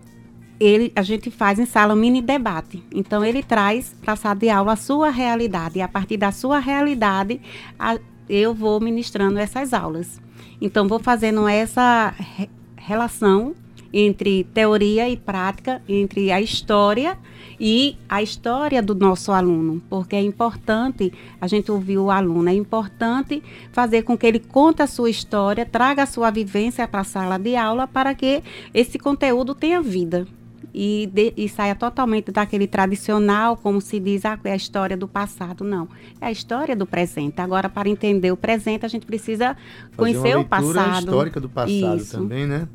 ele, 0.62 0.92
a 0.96 1.02
gente 1.02 1.32
faz 1.32 1.58
em 1.58 1.66
sala 1.66 1.96
um 1.96 1.98
mini 1.98 2.22
debate. 2.22 2.84
Então, 2.94 3.26
ele 3.26 3.42
traz 3.42 3.96
para 4.00 4.14
a 4.14 4.16
sala 4.16 4.36
de 4.36 4.48
aula 4.48 4.74
a 4.74 4.76
sua 4.76 5.10
realidade. 5.10 5.80
E 5.80 5.82
a 5.82 5.88
partir 5.88 6.18
da 6.18 6.32
sua 6.32 6.60
realidade, 6.60 7.42
a, 7.80 7.98
eu 8.30 8.54
vou 8.54 8.80
ministrando 8.80 9.40
essas 9.40 9.74
aulas. 9.74 10.22
Então, 10.62 10.88
vou 10.88 11.00
fazendo 11.00 11.48
essa 11.48 12.14
re 12.16 12.48
relação 12.78 13.56
entre 13.94 14.44
teoria 14.46 15.10
e 15.10 15.18
prática, 15.18 15.82
entre 15.88 16.32
a 16.32 16.42
história 16.42 17.18
e 17.60 17.96
a 18.10 18.24
história 18.24 18.82
do 18.82 18.96
nosso 18.96 19.32
aluno, 19.32 19.82
porque 19.88 20.16
é 20.16 20.22
importante 20.22 21.14
a 21.40 21.46
gente 21.46 21.72
ouvir 21.72 22.00
o 22.00 22.10
aluno, 22.10 22.50
é 22.50 22.54
importante 22.54 23.44
fazer 23.72 24.02
com 24.02 24.18
que 24.18 24.26
ele 24.26 24.40
conte 24.40 24.82
a 24.82 24.88
sua 24.88 25.12
história, 25.12 25.64
traga 25.64 26.04
a 26.04 26.08
sua 26.08 26.32
vivência 26.32 26.88
para 26.88 27.02
a 27.02 27.04
sala 27.04 27.38
de 27.38 27.56
aula 27.56 27.88
para 27.88 28.16
que 28.16 28.42
esse 28.74 28.98
conteúdo 28.98 29.54
tenha 29.54 29.80
vida. 29.80 30.28
E, 30.74 31.10
de, 31.14 31.34
e, 31.36 31.50
saia 31.50 31.76
totalmente 31.76 32.32
daquele 32.32 32.66
tradicional, 32.66 33.58
como 33.58 33.82
se 33.82 34.00
diz, 34.00 34.24
ah, 34.26 34.40
é 34.46 34.54
a 34.54 34.56
história 34.56 34.96
do 34.96 35.08
passado. 35.08 35.64
Não, 35.64 35.88
é 36.20 36.28
a 36.28 36.32
história 36.32 36.76
do 36.76 36.86
presente. 36.86 37.42
Agora, 37.42 37.68
para 37.68 37.90
entender 37.90 38.32
o 38.32 38.38
presente, 38.38 38.86
a 38.86 38.90
gente 38.90 39.06
precisa 39.06 39.56
Fazer 39.56 39.96
conhecer 39.98 40.38
o 40.38 40.46
passado. 40.46 41.00
histórica 41.00 41.40
do 41.40 41.50
passado 41.50 41.98
Isso. 41.98 42.18
também, 42.18 42.48
né? 42.48 42.68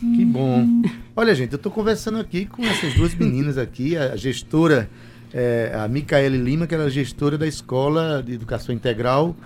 Que 0.00 0.24
bom. 0.24 0.64
Olha, 1.16 1.34
gente, 1.34 1.52
eu 1.52 1.56
estou 1.56 1.72
conversando 1.72 2.18
aqui 2.18 2.46
com 2.46 2.64
essas 2.64 2.94
duas 2.94 3.14
meninas 3.14 3.58
aqui, 3.58 3.96
a 3.96 4.14
gestora, 4.14 4.88
é, 5.32 5.72
a 5.74 5.88
Micaele 5.88 6.38
Lima, 6.38 6.66
que 6.66 6.74
era 6.74 6.86
é 6.86 6.90
gestora 6.90 7.36
da 7.36 7.46
Escola 7.46 8.22
de 8.24 8.34
Educação 8.34 8.74
Integral, 8.74 9.36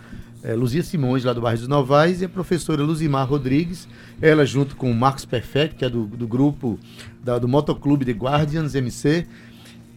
é, 0.42 0.54
Luzia 0.54 0.82
Simões, 0.82 1.24
lá 1.24 1.32
do 1.32 1.40
bairro 1.40 1.58
dos 1.58 1.68
Novais, 1.68 2.20
e 2.20 2.24
a 2.24 2.28
professora 2.28 2.82
Luzimar 2.82 3.28
Rodrigues, 3.28 3.88
ela 4.20 4.44
junto 4.44 4.76
com 4.76 4.90
o 4.90 4.94
Marcos 4.94 5.24
Perfeito, 5.24 5.76
que 5.76 5.84
é 5.84 5.88
do, 5.88 6.04
do 6.04 6.26
grupo 6.26 6.78
da, 7.22 7.38
do 7.38 7.48
Motoclube 7.48 8.04
de 8.04 8.12
Guardians 8.12 8.74
MC, 8.74 9.26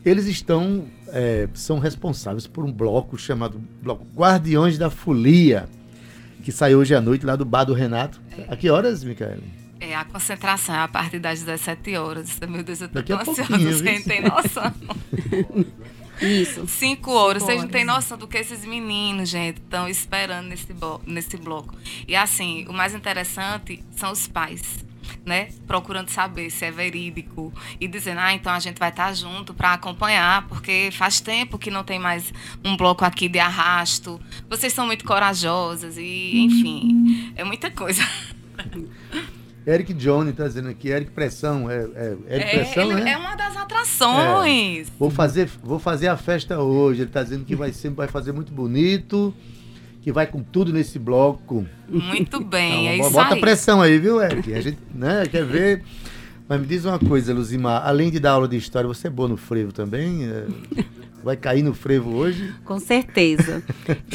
eles 0.04 0.26
estão, 0.28 0.86
é, 1.08 1.50
são 1.54 1.80
responsáveis 1.80 2.46
por 2.46 2.64
um 2.64 2.72
bloco 2.72 3.18
chamado 3.18 3.60
Bloco 3.82 4.06
Guardiões 4.16 4.78
da 4.78 4.90
Folia, 4.90 5.68
que 6.44 6.52
saiu 6.52 6.80
hoje 6.80 6.94
à 6.94 7.02
noite 7.02 7.26
lá 7.26 7.36
do 7.36 7.44
Bar 7.44 7.66
do 7.66 7.74
Renato. 7.74 8.22
A 8.48 8.56
que 8.56 8.70
horas, 8.70 9.04
Micaele? 9.04 9.44
É, 9.80 9.96
a 9.96 10.06
concentração 10.06 10.76
é 10.76 10.80
a 10.80 10.88
partir 10.88 11.20
das 11.20 11.42
17 11.42 11.96
horas. 11.96 12.40
Meu 12.48 12.64
Deus, 12.64 12.82
eu 12.82 12.88
tô 12.88 12.96
Daqui 12.96 13.08
tão 13.10 13.20
ansiosa, 13.20 13.58
vocês 13.58 13.82
não 13.82 14.04
têm 14.04 14.22
noção. 14.22 14.74
Isso. 16.22 16.66
Cinco 16.68 17.12
horas. 17.12 17.44
Vocês 17.44 17.62
não 17.62 17.70
têm 17.70 17.84
noção 17.84 18.18
do 18.18 18.28
que 18.28 18.38
esses 18.38 18.64
meninos, 18.64 19.30
gente, 19.30 19.58
estão 19.58 19.88
esperando 19.88 20.48
nesse, 20.48 20.68
nesse 21.06 21.38
bloco. 21.38 21.76
E 22.08 22.16
assim, 22.16 22.66
o 22.70 22.74
mais 22.74 22.94
interessante 22.94 23.84
são 23.96 24.12
os 24.12 24.28
pais. 24.28 24.86
Né? 25.26 25.50
Procurando 25.68 26.10
saber 26.10 26.50
se 26.50 26.66
é 26.66 26.72
verídico 26.72 27.54
e 27.80 27.88
dizendo, 27.88 28.20
ah, 28.20 28.34
então 28.34 28.52
a 28.52 28.60
gente 28.60 28.78
vai 28.78 28.90
estar 28.90 29.14
junto 29.14 29.54
para 29.54 29.74
acompanhar, 29.74 30.48
porque 30.48 30.90
faz 30.92 31.20
tempo 31.20 31.58
que 31.58 31.70
não 31.70 31.84
tem 31.84 32.00
mais 32.00 32.34
um 32.64 32.76
bloco 32.76 33.06
aqui 33.06 33.28
de 33.28 33.40
arrasto. 33.40 34.20
Vocês 34.50 34.74
são 34.74 34.86
muito 34.86 35.06
corajosas 35.06 35.98
e, 35.98 36.40
enfim, 36.40 37.34
é 37.36 37.44
muita 37.44 37.72
coisa. 37.72 38.02
Eric 39.68 39.94
Johnny 39.96 40.30
está 40.30 40.48
dizendo 40.48 40.70
aqui, 40.70 40.90
Eric 40.90 41.12
Pressão, 41.12 41.70
é, 41.70 41.78
é 41.96 42.18
Eric 42.30 42.50
é, 42.50 42.50
Pressão, 42.50 42.88
né? 42.94 43.12
É 43.12 43.18
uma 43.18 43.36
das 43.36 43.58
atrações. 43.58 44.88
É. 44.88 44.92
Vou 45.00 45.10
fazer, 45.10 45.50
vou 45.64 45.80
fazer 45.80 46.08
a 46.08 46.16
festa 46.16 46.60
hoje. 46.60 47.02
Ele 47.02 47.10
está 47.10 47.24
dizendo 47.24 47.46
que 47.46 47.56
vai 47.56 47.74
ser, 47.74 47.90
vai 47.90 48.08
fazer 48.08 48.32
muito 48.32 48.54
bonito, 48.54 49.34
que 50.06 50.12
vai 50.12 50.28
com 50.28 50.44
tudo 50.44 50.72
nesse 50.72 51.00
bloco. 51.00 51.66
Muito 51.90 52.40
bem, 52.46 52.86
então, 52.86 52.90
é 52.90 52.98
isso 52.98 53.10
bota 53.10 53.24
aí. 53.24 53.30
Bota 53.30 53.42
pressão 53.42 53.82
aí, 53.82 53.98
viu, 53.98 54.22
Eric? 54.22 54.54
A 54.54 54.62
gente, 54.62 54.78
né, 54.94 55.26
quer 55.26 55.44
ver. 55.44 55.82
Mas 56.48 56.62
me 56.62 56.68
diz 56.68 56.86
uma 56.86 57.00
coisa, 57.00 57.34
Luzimar, 57.34 57.82
além 57.84 58.12
de 58.12 58.20
dar 58.20 58.34
aula 58.34 58.48
de 58.48 58.56
história, 58.56 58.88
você 58.88 59.08
é 59.08 59.10
boa 59.10 59.28
no 59.28 59.36
frevo 59.36 59.72
também? 59.72 60.26
É, 60.26 60.46
vai 61.24 61.36
cair 61.36 61.64
no 61.64 61.74
frevo 61.74 62.12
hoje? 62.12 62.54
Com 62.64 62.78
certeza. 62.78 63.64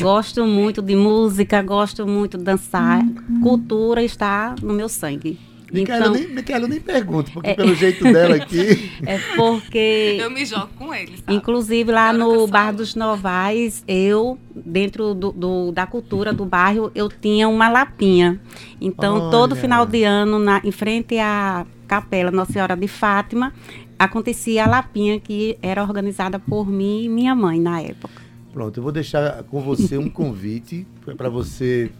gosto 0.00 0.46
muito 0.46 0.80
de 0.80 0.94
música, 0.94 1.60
gosto 1.60 2.06
muito 2.06 2.38
de 2.38 2.44
dançar. 2.44 3.02
Cultura 3.42 4.00
está 4.00 4.54
no 4.62 4.72
meu 4.72 4.88
sangue. 4.88 5.40
Micaela, 5.72 6.06
então, 6.06 6.12
nem, 6.14 6.28
Micaela 6.28 6.68
nem 6.68 6.80
pergunto, 6.80 7.30
porque 7.32 7.50
é, 7.50 7.54
pelo 7.54 7.74
jeito 7.74 8.04
dela 8.04 8.36
aqui. 8.36 8.90
É 9.06 9.18
porque. 9.36 10.18
Eu 10.20 10.30
me 10.30 10.44
jogo 10.44 10.68
com 10.76 10.94
eles. 10.94 11.22
Inclusive 11.28 11.90
lá 11.90 12.12
no 12.12 12.46
Bar 12.46 12.72
dos 12.72 12.94
Novais, 12.94 13.82
eu, 13.88 14.38
dentro 14.54 15.14
do, 15.14 15.32
do, 15.32 15.72
da 15.72 15.86
cultura 15.86 16.32
do 16.32 16.44
bairro, 16.44 16.90
eu 16.94 17.08
tinha 17.08 17.48
uma 17.48 17.68
lapinha. 17.68 18.40
Então, 18.80 19.20
Olha. 19.20 19.30
todo 19.30 19.56
final 19.56 19.86
de 19.86 20.04
ano, 20.04 20.38
na, 20.38 20.60
em 20.62 20.72
frente 20.72 21.18
à 21.18 21.66
capela 21.88 22.30
Nossa 22.30 22.52
Senhora 22.52 22.76
de 22.76 22.86
Fátima, 22.86 23.52
acontecia 23.98 24.64
a 24.64 24.68
lapinha 24.68 25.18
que 25.18 25.58
era 25.62 25.82
organizada 25.82 26.38
por 26.38 26.68
mim 26.68 27.04
e 27.04 27.08
minha 27.08 27.34
mãe 27.34 27.60
na 27.60 27.80
época. 27.80 28.20
Pronto, 28.52 28.78
eu 28.78 28.82
vou 28.82 28.92
deixar 28.92 29.42
com 29.44 29.60
você 29.60 29.96
um 29.96 30.08
convite 30.08 30.86
para 31.16 31.28
você 31.28 31.90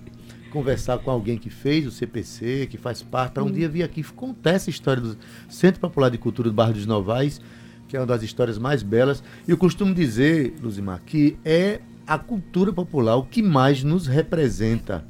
conversar 0.50 0.98
com 0.98 1.10
alguém 1.10 1.38
que 1.38 1.48
fez 1.48 1.86
o 1.86 1.90
CPC, 1.90 2.66
que 2.70 2.76
faz 2.76 3.02
parte, 3.02 3.32
para 3.32 3.42
um 3.42 3.46
hum. 3.46 3.52
dia 3.52 3.68
vir 3.68 3.82
aqui 3.82 4.02
contar 4.02 4.50
essa 4.50 4.68
história 4.68 5.02
do 5.02 5.16
Centro 5.48 5.80
Popular 5.80 6.10
de 6.10 6.18
Cultura 6.18 6.48
do 6.48 6.54
Bairro 6.54 6.74
dos 6.74 6.86
Novais, 6.86 7.40
que 7.88 7.96
é 7.96 8.00
uma 8.00 8.06
das 8.06 8.22
histórias 8.22 8.58
mais 8.58 8.82
belas. 8.82 9.22
E 9.46 9.50
eu 9.50 9.56
costumo 9.56 9.94
dizer, 9.94 10.54
Luzimar, 10.62 11.00
que 11.04 11.38
é 11.44 11.80
a 12.06 12.18
cultura 12.18 12.72
popular 12.72 13.16
o 13.16 13.22
que 13.22 13.42
mais 13.42 13.82
nos 13.84 14.06
representa. 14.06 15.04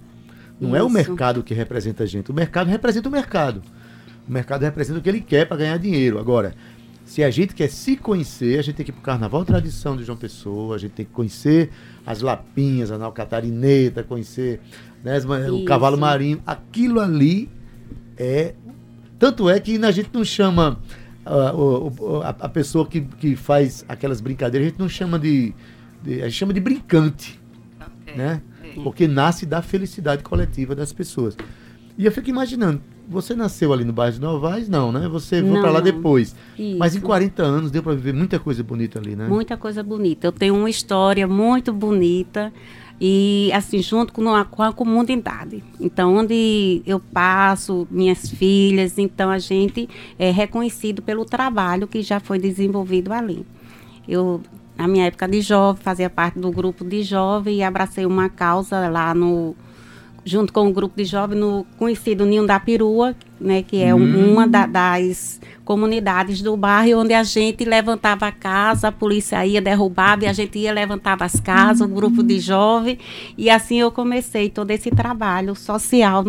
Não 0.60 0.70
Isso. 0.70 0.76
é 0.76 0.82
o 0.82 0.90
mercado 0.90 1.42
que 1.42 1.54
representa 1.54 2.04
a 2.04 2.06
gente, 2.06 2.30
o 2.30 2.34
mercado 2.34 2.68
representa 2.68 3.08
o 3.08 3.12
mercado. 3.12 3.62
O 4.28 4.32
mercado 4.32 4.62
representa 4.62 4.98
o 4.98 5.02
que 5.02 5.08
ele 5.08 5.20
quer 5.20 5.46
para 5.46 5.56
ganhar 5.56 5.78
dinheiro. 5.78 6.18
Agora, 6.18 6.54
se 7.10 7.24
a 7.24 7.30
gente 7.30 7.56
quer 7.56 7.68
se 7.68 7.96
conhecer, 7.96 8.56
a 8.56 8.62
gente 8.62 8.76
tem 8.76 8.84
que 8.86 8.92
ir 8.92 8.94
para 8.94 9.00
o 9.00 9.02
Carnaval 9.02 9.44
Tradição 9.44 9.96
de 9.96 10.04
João 10.04 10.16
Pessoa, 10.16 10.76
a 10.76 10.78
gente 10.78 10.92
tem 10.92 11.04
que 11.04 11.10
conhecer 11.10 11.68
as 12.06 12.20
lapinhas, 12.20 12.92
a 12.92 12.96
nau 12.96 13.10
catarineta, 13.10 14.04
conhecer 14.04 14.60
né, 15.02 15.18
o 15.50 15.64
cavalo 15.64 15.98
marinho. 15.98 16.40
Aquilo 16.46 17.00
ali 17.00 17.50
é. 18.16 18.54
Tanto 19.18 19.50
é 19.50 19.58
que 19.58 19.76
a 19.84 19.90
gente 19.90 20.10
não 20.12 20.24
chama 20.24 20.78
uh, 21.26 22.22
a, 22.22 22.28
a, 22.28 22.48
pessoa 22.48 22.86
que, 22.86 23.00
que 23.00 23.34
faz 23.34 23.84
aquelas 23.88 24.20
brincadeiras, 24.20 24.68
a 24.68 24.70
gente 24.70 24.78
não 24.78 24.88
chama 24.88 25.18
de. 25.18 25.52
de 26.04 26.22
a 26.22 26.28
gente 26.28 26.38
chama 26.38 26.54
de 26.54 26.60
brincante. 26.60 27.40
Okay. 28.02 28.14
Né? 28.14 28.40
Porque 28.84 29.08
nasce 29.08 29.44
da 29.44 29.60
felicidade 29.60 30.22
coletiva 30.22 30.76
das 30.76 30.92
pessoas. 30.92 31.36
E 31.98 32.06
eu 32.06 32.12
fico 32.12 32.30
imaginando, 32.30 32.80
você 33.10 33.34
nasceu 33.34 33.72
ali 33.72 33.84
no 33.84 33.92
bairro 33.92 34.14
de 34.14 34.20
Novais? 34.20 34.68
Não, 34.68 34.92
né? 34.92 35.08
Você 35.08 35.42
foi 35.42 35.60
para 35.60 35.70
lá 35.70 35.80
depois. 35.80 36.34
Isso. 36.56 36.78
Mas 36.78 36.94
em 36.94 37.00
40 37.00 37.42
anos 37.42 37.70
deu 37.72 37.82
para 37.82 37.94
viver 37.94 38.14
muita 38.14 38.38
coisa 38.38 38.62
bonita 38.62 39.00
ali, 39.00 39.16
né? 39.16 39.26
Muita 39.26 39.56
coisa 39.56 39.82
bonita. 39.82 40.28
Eu 40.28 40.32
tenho 40.32 40.54
uma 40.54 40.70
história 40.70 41.26
muito 41.26 41.72
bonita 41.72 42.52
e 43.00 43.50
assim 43.52 43.82
junto 43.82 44.12
com 44.12 44.32
a, 44.32 44.44
com 44.44 44.62
a 44.62 44.72
comunidade. 44.72 45.64
Então, 45.80 46.14
onde 46.14 46.82
eu 46.86 47.00
passo, 47.00 47.88
minhas 47.90 48.30
filhas, 48.30 48.96
então 48.96 49.28
a 49.28 49.38
gente 49.38 49.88
é 50.16 50.30
reconhecido 50.30 51.02
pelo 51.02 51.24
trabalho 51.24 51.88
que 51.88 52.02
já 52.02 52.20
foi 52.20 52.38
desenvolvido 52.38 53.12
ali. 53.12 53.44
Eu 54.06 54.40
na 54.78 54.86
minha 54.86 55.06
época 55.06 55.26
de 55.26 55.40
jovem 55.40 55.82
fazia 55.82 56.08
parte 56.08 56.38
do 56.38 56.50
grupo 56.50 56.84
de 56.84 57.02
jovem 57.02 57.56
e 57.56 57.62
abracei 57.62 58.06
uma 58.06 58.28
causa 58.28 58.88
lá 58.88 59.12
no 59.14 59.56
junto 60.24 60.52
com 60.52 60.68
o 60.68 60.72
grupo 60.72 60.96
de 60.96 61.04
jovens 61.04 61.38
no 61.38 61.66
conhecido 61.78 62.26
Ninho 62.26 62.46
da 62.46 62.60
Perua, 62.60 63.14
né, 63.40 63.62
que 63.62 63.82
é 63.82 63.94
hum. 63.94 64.32
uma 64.32 64.46
da, 64.46 64.66
das 64.66 65.40
comunidades 65.64 66.42
do 66.42 66.56
bairro 66.56 67.00
onde 67.00 67.14
a 67.14 67.22
gente 67.22 67.64
levantava 67.64 68.26
a 68.26 68.32
casa, 68.32 68.88
a 68.88 68.92
polícia 68.92 69.44
ia 69.46 69.60
derrubava 69.60 70.24
e 70.24 70.28
a 70.28 70.32
gente 70.32 70.58
ia 70.58 70.72
levantava 70.72 71.24
as 71.24 71.38
casas, 71.40 71.88
um 71.88 71.94
grupo 71.94 72.22
de 72.22 72.38
jovens 72.38 72.98
e 73.38 73.48
assim 73.48 73.78
eu 73.80 73.90
comecei 73.90 74.50
todo 74.50 74.70
esse 74.70 74.90
trabalho 74.90 75.54
social 75.54 76.24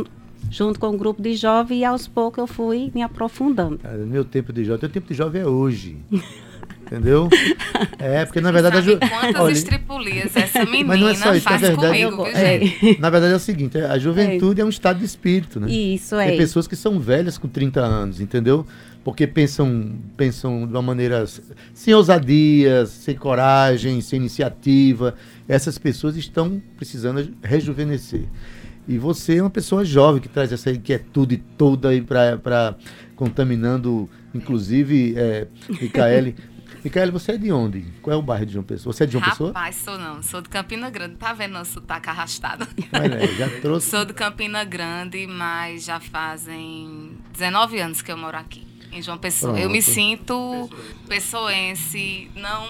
junto 0.50 0.80
com 0.80 0.90
o 0.90 0.98
grupo 0.98 1.22
de 1.22 1.34
jovens 1.34 1.80
e 1.80 1.86
aos 1.86 2.08
poucos 2.08 2.40
eu 2.40 2.48
fui 2.48 2.92
me 2.94 3.02
aprofundando. 3.02 3.80
meu 4.08 4.24
tempo 4.26 4.52
de 4.54 4.64
jovem, 4.64 4.80
teu 4.80 4.90
tempo 4.90 5.08
de 5.08 5.14
jovem 5.14 5.42
é 5.42 5.48
hoje. 5.48 5.98
Entendeu? 6.92 7.30
É, 7.98 8.26
porque 8.26 8.42
na 8.42 8.52
verdade. 8.52 8.78
Sabe 8.78 9.10
quantas 9.10 9.42
Olha, 9.42 9.54
estripulias 9.54 10.36
essa 10.36 10.66
menina 10.66 10.90
mas 10.90 11.00
não 11.00 11.10
é 11.10 11.16
só 11.16 11.36
isso, 11.36 11.44
faz 11.44 11.62
na 11.62 11.68
verdade, 11.68 12.06
comigo, 12.06 12.28
é, 12.28 12.60
Na 13.00 13.10
verdade 13.10 13.34
é 13.34 13.36
o 13.36 13.40
seguinte: 13.40 13.78
a 13.78 13.98
juventude 13.98 14.60
é. 14.60 14.64
é 14.64 14.66
um 14.66 14.70
estado 14.70 15.00
de 15.00 15.06
espírito, 15.06 15.60
né? 15.60 15.70
Isso, 15.70 16.16
é. 16.16 16.28
Tem 16.28 16.38
pessoas 16.38 16.68
que 16.68 16.76
são 16.76 17.00
velhas 17.00 17.38
com 17.38 17.48
30 17.48 17.80
anos, 17.80 18.22
entendeu? 18.22 18.66
Porque 19.04 19.26
pensam, 19.26 19.94
pensam 20.16 20.68
de 20.68 20.74
uma 20.74 20.82
maneira 20.82 21.26
sem 21.74 21.94
ousadia, 21.94 22.86
sem 22.86 23.16
coragem, 23.16 24.00
sem 24.02 24.20
iniciativa. 24.20 25.16
Essas 25.48 25.78
pessoas 25.78 26.16
estão 26.16 26.62
precisando 26.78 27.34
rejuvenescer. 27.42 28.26
E 28.88 28.98
você 28.98 29.38
é 29.38 29.42
uma 29.42 29.50
pessoa 29.50 29.86
jovem 29.86 30.22
que 30.22 30.30
traz 30.30 30.52
essa 30.52 30.72
inquietude 30.72 31.38
toda 31.58 31.90
aí 31.90 32.02
para 32.02 32.76
contaminando, 33.16 34.10
inclusive, 34.34 35.14
é, 35.16 35.48
Micaele, 35.70 36.36
Micaela, 36.84 37.12
você 37.12 37.34
é 37.34 37.38
de 37.38 37.52
onde? 37.52 37.86
Qual 38.02 38.14
é 38.14 38.18
o 38.18 38.22
bairro 38.22 38.46
de 38.46 38.54
João 38.54 38.64
Pessoa? 38.66 38.92
Você 38.94 39.04
é 39.04 39.06
de 39.06 39.12
João 39.14 39.22
Rapaz, 39.22 39.38
Pessoa? 39.38 39.50
Rapaz, 39.54 39.76
sou 39.76 39.98
não. 39.98 40.24
Sou 40.24 40.42
de 40.42 40.50
Campina 40.50 40.90
Grande. 40.90 41.16
Tá 41.16 41.34
vendo 41.34 41.52
nosso 41.54 41.74
sotaque 41.74 42.10
arrastado? 42.10 42.68
Olha, 42.94 43.28
já 43.36 43.50
trouxe. 43.62 43.90
Sou 43.90 44.04
de 44.06 44.14
Campina 44.14 44.64
Grande, 44.64 45.28
mas 45.28 45.84
já 45.86 46.00
fazem 46.00 47.12
19 47.34 47.80
anos 47.80 48.02
que 48.02 48.12
eu 48.12 48.18
moro 48.18 48.38
aqui. 48.38 48.66
em 48.92 49.02
João 49.02 49.18
Pessoa. 49.18 49.54
Pronto. 49.54 49.64
Eu 49.64 49.70
me 49.70 49.82
sinto 49.82 50.70
pessoense, 51.08 52.30
não 52.36 52.66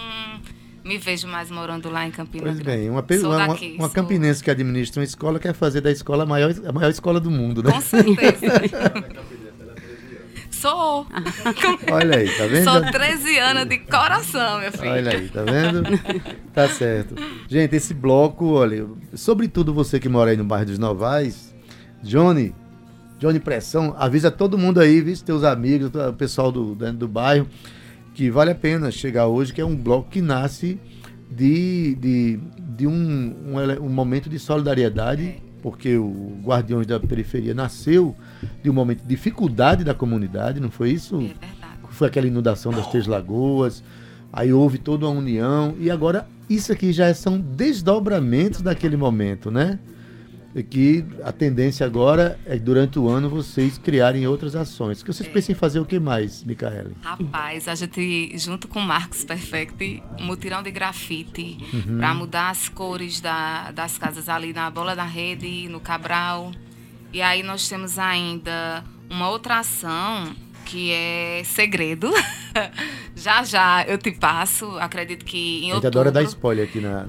me 0.84 0.98
vejo 0.98 1.26
mais 1.28 1.50
morando 1.50 1.88
lá 1.90 2.06
em 2.06 2.10
Campina 2.10 2.44
Pois 2.44 2.58
Grande. 2.58 2.78
bem, 2.80 2.90
uma, 2.90 3.02
pe- 3.02 3.18
Sou 3.18 3.30
uma, 3.30 3.38
uma, 3.38 3.46
daqui, 3.48 3.72
uma 3.78 3.86
sou- 3.86 3.94
campinense 3.94 4.42
que 4.42 4.50
administra 4.50 5.00
uma 5.00 5.04
escola 5.04 5.38
quer 5.38 5.54
fazer 5.54 5.80
da 5.80 5.90
escola 5.90 6.24
a 6.24 6.26
maior, 6.26 6.52
a 6.66 6.72
maior 6.72 6.90
escola 6.90 7.18
do 7.20 7.30
mundo, 7.30 7.62
né? 7.62 7.70
Com 7.72 7.80
certeza. 7.80 8.46
Sou. 10.62 11.04
Olha 11.90 12.18
aí, 12.18 12.30
tá 12.36 12.46
vendo? 12.46 12.70
Sou 12.70 12.80
13 12.80 13.38
anos 13.40 13.68
de 13.68 13.78
coração, 13.78 14.60
meu 14.60 14.70
filho. 14.70 14.92
Olha 14.92 15.10
aí, 15.10 15.28
tá 15.28 15.42
vendo? 15.42 15.82
tá 16.54 16.68
certo. 16.68 17.16
Gente, 17.48 17.74
esse 17.74 17.92
bloco, 17.92 18.46
olha, 18.46 18.86
sobretudo 19.12 19.74
você 19.74 19.98
que 19.98 20.08
mora 20.08 20.30
aí 20.30 20.36
no 20.36 20.44
bairro 20.44 20.66
dos 20.66 20.78
Novais, 20.78 21.52
Johnny, 22.00 22.54
Johnny 23.18 23.40
Pressão, 23.40 23.92
avisa 23.98 24.30
todo 24.30 24.56
mundo 24.56 24.78
aí, 24.78 25.00
viu, 25.00 25.16
teus 25.16 25.42
amigos, 25.42 25.90
o 25.92 26.12
pessoal 26.12 26.52
do, 26.52 26.76
do, 26.76 26.92
do 26.92 27.08
bairro, 27.08 27.48
que 28.14 28.30
vale 28.30 28.52
a 28.52 28.54
pena 28.54 28.88
chegar 28.92 29.26
hoje, 29.26 29.52
que 29.52 29.60
é 29.60 29.64
um 29.64 29.74
bloco 29.74 30.10
que 30.10 30.22
nasce 30.22 30.78
de, 31.28 31.96
de, 31.96 32.40
de 32.76 32.86
um, 32.86 32.92
um, 32.92 33.84
um 33.84 33.88
momento 33.88 34.30
de 34.30 34.38
solidariedade, 34.38 35.42
porque 35.62 35.96
o 35.96 36.36
Guardiões 36.42 36.86
da 36.86 36.98
Periferia 36.98 37.54
nasceu 37.54 38.14
de 38.62 38.68
um 38.68 38.72
momento 38.72 39.02
de 39.02 39.08
dificuldade 39.08 39.84
da 39.84 39.94
comunidade, 39.94 40.60
não 40.60 40.70
foi 40.70 40.90
isso? 40.90 41.20
É 41.20 41.62
foi 41.92 42.08
aquela 42.08 42.26
inundação 42.26 42.72
das 42.72 42.86
Três 42.88 43.06
Lagoas, 43.06 43.84
aí 44.32 44.52
houve 44.52 44.78
toda 44.78 45.06
uma 45.06 45.18
união, 45.18 45.74
e 45.78 45.90
agora 45.90 46.26
isso 46.48 46.72
aqui 46.72 46.92
já 46.92 47.12
são 47.14 47.38
desdobramentos 47.38 48.62
daquele 48.62 48.96
momento, 48.96 49.50
né? 49.50 49.78
Que 50.68 51.04
a 51.24 51.32
tendência 51.32 51.86
agora 51.86 52.38
é 52.44 52.58
durante 52.58 52.98
o 52.98 53.08
ano 53.08 53.30
vocês 53.30 53.78
criarem 53.78 54.26
outras 54.26 54.54
ações. 54.54 55.02
Que 55.02 55.10
vocês 55.12 55.26
pensam 55.28 55.54
em 55.54 55.56
fazer 55.56 55.80
o 55.80 55.84
que 55.86 55.98
mais, 55.98 56.44
Micaele? 56.44 56.94
Rapaz, 57.02 57.68
a 57.68 57.74
gente, 57.74 58.36
junto 58.36 58.68
com 58.68 58.80
o 58.80 58.82
Marcos 58.82 59.24
Perfect, 59.24 60.02
um 60.20 60.24
mutirão 60.24 60.62
de 60.62 60.70
grafite 60.70 61.56
Uhum. 61.72 61.96
para 61.98 62.12
mudar 62.14 62.50
as 62.50 62.68
cores 62.68 63.20
da- 63.20 63.70
das 63.70 63.96
casas 63.96 64.28
ali 64.28 64.52
na 64.52 64.70
Bola 64.70 64.94
da 64.94 65.04
Rede, 65.04 65.68
no 65.70 65.80
Cabral. 65.80 66.52
E 67.12 67.22
aí 67.22 67.42
nós 67.42 67.66
temos 67.68 67.98
ainda 67.98 68.84
uma 69.08 69.30
outra 69.30 69.58
ação 69.60 70.34
que 70.66 70.90
é 70.92 71.42
segredo. 71.44 72.10
já 73.22 73.44
já 73.44 73.84
eu 73.84 73.96
te 73.96 74.10
passo, 74.10 74.78
acredito 74.78 75.24
que 75.24 75.38
em 75.38 75.58
A 75.58 75.62
gente 75.62 75.74
outubro. 75.74 75.88
adora 75.88 76.12
dar 76.12 76.22
spoiler 76.24 76.68
aqui 76.68 76.80
na. 76.80 77.04
na... 77.04 77.06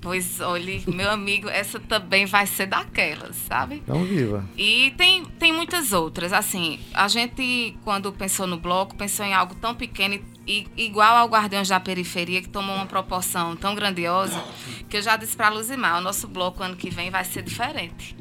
Pois, 0.00 0.40
olhe, 0.40 0.82
meu 0.86 1.10
amigo, 1.10 1.48
essa 1.48 1.80
também 1.80 2.26
vai 2.26 2.46
ser 2.46 2.66
daquelas, 2.66 3.34
sabe? 3.36 3.76
Então 3.76 4.04
viva. 4.04 4.44
E 4.56 4.92
tem, 4.96 5.24
tem 5.24 5.52
muitas 5.52 5.92
outras. 5.92 6.32
Assim, 6.32 6.78
a 6.92 7.08
gente, 7.08 7.76
quando 7.82 8.12
pensou 8.12 8.46
no 8.46 8.56
bloco, 8.58 8.94
pensou 8.94 9.24
em 9.26 9.34
algo 9.34 9.54
tão 9.54 9.74
pequeno 9.74 10.20
e 10.46 10.66
igual 10.76 11.16
ao 11.16 11.28
Guardiões 11.28 11.68
da 11.68 11.80
Periferia, 11.80 12.42
que 12.42 12.48
tomou 12.48 12.76
uma 12.76 12.86
proporção 12.86 13.56
tão 13.56 13.74
grandiosa, 13.74 14.42
que 14.88 14.96
eu 14.98 15.02
já 15.02 15.16
disse 15.16 15.36
para 15.36 15.46
a 15.46 15.50
Luzimar, 15.50 15.98
o 15.98 16.00
nosso 16.02 16.28
bloco 16.28 16.62
ano 16.62 16.76
que 16.76 16.90
vem 16.90 17.10
vai 17.10 17.24
ser 17.24 17.42
diferente. 17.42 18.14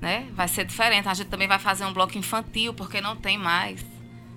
Né? 0.00 0.26
Vai 0.34 0.48
ser 0.48 0.64
diferente. 0.64 1.08
A 1.08 1.14
gente 1.14 1.28
também 1.28 1.48
vai 1.48 1.58
fazer 1.58 1.84
um 1.84 1.92
bloco 1.92 2.18
infantil, 2.18 2.74
porque 2.74 3.00
não 3.00 3.16
tem 3.16 3.38
mais. 3.38 3.91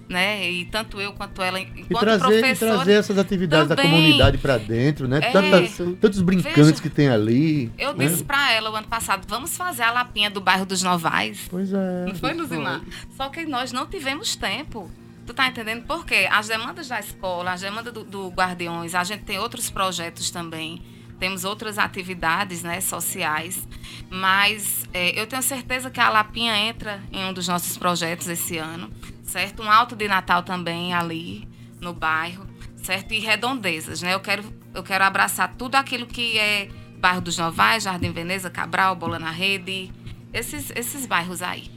Né? 0.07 0.51
E 0.51 0.65
tanto 0.65 1.01
eu 1.01 1.13
quanto 1.13 1.41
ela, 1.41 1.59
E 1.59 1.63
enquanto 1.63 2.03
trazer, 2.03 2.45
e 2.45 2.55
trazer 2.55 2.91
essas 2.93 3.17
atividades 3.17 3.69
da 3.69 3.75
também. 3.75 3.89
comunidade 3.91 4.37
para 4.37 4.57
dentro, 4.59 5.07
né? 5.07 5.17
É. 5.21 5.31
Tantas- 5.31 5.77
tantos 5.99 6.21
brincantes 6.21 6.55
Veja, 6.67 6.81
que 6.81 6.89
tem 6.91 7.09
ali. 7.09 7.71
Eu 7.75 7.91
né? 7.95 8.05
disse 8.07 8.23
para 8.23 8.51
ela 8.53 8.69
o 8.69 8.75
ano 8.75 8.87
passado, 8.87 9.25
vamos 9.27 9.57
fazer 9.57 9.81
a 9.81 9.91
lapinha 9.91 10.29
do 10.29 10.39
bairro 10.39 10.63
dos 10.63 10.83
Novais. 10.83 11.47
Pois 11.49 11.73
é. 11.73 12.05
Não 12.05 12.13
foi, 12.13 12.33
Luzimar? 12.33 12.81
Só 13.17 13.29
que 13.29 13.47
nós 13.47 13.71
não 13.71 13.87
tivemos 13.87 14.35
tempo. 14.35 14.91
Tu 15.25 15.33
tá 15.33 15.47
entendendo 15.47 15.83
por 15.87 16.05
quê? 16.05 16.27
As 16.31 16.47
demandas 16.49 16.87
da 16.87 16.99
escola, 16.99 17.53
as 17.53 17.61
demandas 17.61 17.91
do, 17.91 18.03
do 18.03 18.27
Guardiões, 18.29 18.93
a 18.93 19.03
gente 19.03 19.23
tem 19.23 19.39
outros 19.39 19.71
projetos 19.71 20.29
também. 20.29 20.83
Temos 21.19 21.43
outras 21.43 21.77
atividades 21.77 22.63
né, 22.63 22.81
sociais. 22.81 23.67
Mas 24.09 24.85
é, 24.93 25.19
eu 25.19 25.25
tenho 25.25 25.41
certeza 25.41 25.89
que 25.89 25.99
a 25.99 26.09
Lapinha 26.09 26.57
entra 26.57 27.01
em 27.11 27.25
um 27.25 27.33
dos 27.33 27.47
nossos 27.47 27.77
projetos 27.77 28.27
esse 28.27 28.57
ano. 28.57 28.91
Certo? 29.23 29.63
Um 29.63 29.71
alto 29.71 29.95
de 29.95 30.07
Natal 30.07 30.43
também 30.43 30.93
ali 30.93 31.47
no 31.79 31.93
bairro. 31.93 32.45
Certo? 32.83 33.13
E 33.13 33.19
redondezas, 33.19 34.01
né? 34.01 34.13
Eu 34.13 34.19
quero, 34.19 34.43
eu 34.73 34.83
quero 34.83 35.03
abraçar 35.03 35.55
tudo 35.55 35.75
aquilo 35.75 36.05
que 36.05 36.37
é 36.37 36.69
bairro 36.99 37.21
dos 37.21 37.37
Novais, 37.37 37.83
Jardim 37.83 38.11
Veneza, 38.11 38.49
Cabral, 38.49 38.95
Bola 38.95 39.17
na 39.17 39.31
Rede. 39.31 39.91
Esses, 40.33 40.71
esses 40.75 41.05
bairros 41.05 41.41
aí. 41.41 41.71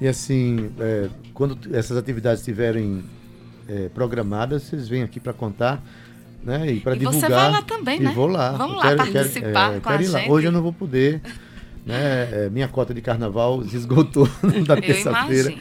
E 0.00 0.06
assim, 0.06 0.72
é, 0.78 1.08
quando 1.32 1.58
essas 1.74 1.96
atividades 1.96 2.40
estiverem 2.40 3.04
é, 3.68 3.88
programadas, 3.88 4.64
vocês 4.64 4.88
vêm 4.88 5.02
aqui 5.02 5.18
para 5.18 5.32
contar, 5.32 5.82
né? 6.42 6.72
E 6.72 6.80
para 6.80 6.94
E 6.94 6.98
divulgar. 6.98 7.20
você 7.20 7.28
vai 7.28 7.50
lá 7.50 7.62
também, 7.62 8.00
e 8.00 8.04
né? 8.04 8.12
vou 8.14 8.26
lá. 8.26 8.52
Vamos 8.52 8.72
Eu 8.72 8.76
lá 8.76 8.82
quero- 8.82 8.96
participar 9.12 9.40
quero, 9.42 9.76
é, 9.76 9.80
com 9.80 9.88
quero 9.90 10.02
a 10.02 10.02
gente. 10.20 10.30
Hoje 10.30 10.46
eu 10.46 10.52
não 10.52 10.62
vou 10.62 10.72
poder. 10.72 11.20
Né? 11.84 12.28
É, 12.46 12.50
minha 12.50 12.66
cota 12.66 12.92
de 12.92 13.00
carnaval 13.00 13.62
se 13.62 13.76
esgotou 13.76 14.28
na 14.42 14.74
Eu 14.74 14.82
terça-feira. 14.82 15.54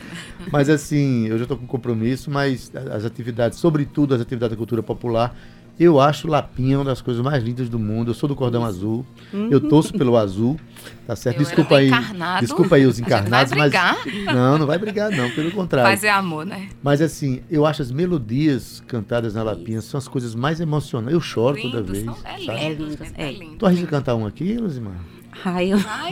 Mas 0.51 0.69
assim, 0.69 1.27
eu 1.27 1.37
já 1.37 1.43
estou 1.43 1.55
com 1.57 1.67
compromisso, 1.67 2.31
mas 2.31 2.71
as 2.91 3.05
atividades, 3.05 3.59
sobretudo 3.59 4.15
as 4.15 4.21
atividades 4.21 4.51
da 4.51 4.57
cultura 4.57 4.81
popular, 4.81 5.35
eu 5.79 5.99
acho 5.99 6.27
Lapinha 6.27 6.77
uma 6.79 6.85
das 6.85 7.01
coisas 7.01 7.23
mais 7.23 7.43
lindas 7.43 7.67
do 7.69 7.77
mundo. 7.79 8.11
Eu 8.11 8.13
sou 8.15 8.27
do 8.29 8.35
cordão 8.35 8.63
azul, 8.65 9.05
eu 9.51 9.59
torço 9.59 9.93
pelo 9.93 10.15
azul, 10.17 10.59
tá 11.05 11.15
certo? 11.15 11.37
Eu 11.37 11.43
desculpa 11.43 11.77
aí, 11.77 11.87
encarnado. 11.87 12.41
desculpa 12.41 12.75
aí 12.75 12.85
os 12.85 12.95
gente 12.97 13.09
vai 13.09 13.19
encarnados, 13.19 13.53
mas 13.53 13.61
brigar? 13.71 13.97
não, 14.33 14.57
não 14.57 14.65
vai 14.67 14.77
brigar 14.77 15.11
não, 15.11 15.29
pelo 15.31 15.51
contrário. 15.51 15.89
Fazer 15.89 16.09
amor, 16.09 16.45
né? 16.45 16.69
Mas 16.81 17.01
assim, 17.01 17.41
eu 17.49 17.65
acho 17.65 17.81
as 17.81 17.91
melodias 17.91 18.81
cantadas 18.87 19.33
na 19.33 19.43
Lapinha 19.43 19.81
são 19.81 19.97
as 19.97 20.07
coisas 20.07 20.33
mais 20.35 20.59
emocionantes. 20.59 21.13
Eu 21.13 21.21
choro 21.21 21.61
toda 21.61 21.79
Lindo, 21.81 21.91
vez. 21.91 22.05
são- 22.05 22.17
é 22.23 22.37
lindo, 22.37 22.51
É 22.51 22.69
lindo, 22.69 22.97
é. 23.17 23.27
é 23.27 23.31
lindo. 23.31 23.55
Tu 23.57 23.65
arrisca 23.65 23.87
cantar 23.87 24.15
um 24.15 24.25
aqui, 24.25 24.57
Luzimar? 24.57 24.95
Ai, 25.43 25.73
eu, 25.73 25.79
Ai, 25.87 26.11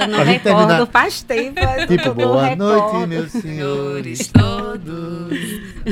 eu 0.00 0.08
não 0.08 0.18
gente 0.24 0.42
recordo, 0.42 0.42
terminar- 0.66 0.86
faz 0.86 1.22
tempo. 1.22 1.60
Tipo, 1.86 2.14
boa 2.14 2.46
recordo. 2.46 2.92
noite, 2.92 3.06
meus 3.08 3.30
senhores 3.32 4.18
Senhores 4.18 4.26
todos, 4.28 5.38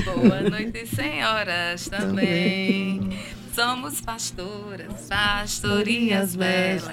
boa 0.05 0.41
noite, 0.51 0.87
senhoras 0.87 1.89
também. 1.89 3.19
Somos 3.55 4.01
pastoras, 4.01 5.09
pastorias 5.09 6.35
belas. 6.37 6.85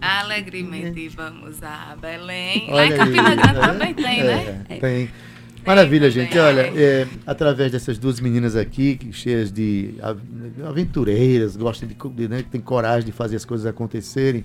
Alegremente 0.00 1.08
vamos 1.08 1.62
a 1.62 1.94
Belém. 2.00 2.68
Lá 2.70 2.86
em 2.86 2.88
Olha 2.92 2.96
Campina 2.96 3.28
aí, 3.28 3.36
Grande 3.36 3.54
tá 3.54 3.68
também 3.68 3.94
tem, 3.94 4.20
É, 4.20 4.24
né? 4.24 4.60
Tem. 4.80 5.10
Maravilha, 5.66 6.10
também. 6.10 6.26
gente. 6.26 6.38
Olha, 6.38 6.60
é, 6.74 7.06
através 7.26 7.72
dessas 7.72 7.98
duas 7.98 8.20
meninas 8.20 8.54
aqui, 8.56 8.98
cheias 9.12 9.50
de 9.52 9.94
av- 10.02 10.20
aventureiras, 10.66 11.56
gostam 11.56 11.88
de 11.88 12.28
né, 12.28 12.42
que 12.42 12.50
tem 12.50 12.60
coragem 12.60 13.06
de 13.06 13.12
fazer 13.12 13.36
as 13.36 13.44
coisas 13.44 13.66
acontecerem, 13.66 14.44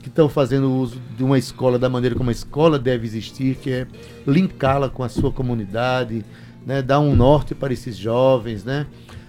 que 0.00 0.08
estão 0.08 0.28
fazendo 0.28 0.72
uso 0.72 1.00
de 1.16 1.24
uma 1.24 1.38
escola 1.38 1.78
da 1.78 1.88
maneira 1.88 2.14
como 2.14 2.30
a 2.30 2.32
escola 2.32 2.78
deve 2.78 3.06
existir, 3.06 3.56
que 3.56 3.70
é 3.70 3.86
linká-la 4.26 4.88
com 4.88 5.02
a 5.02 5.08
sua 5.08 5.32
comunidade, 5.32 6.24
né, 6.66 6.82
dar 6.82 7.00
um 7.00 7.14
norte 7.14 7.54
para 7.54 7.72
esses 7.72 7.96
jovens, 7.96 8.64
né? 8.64 8.86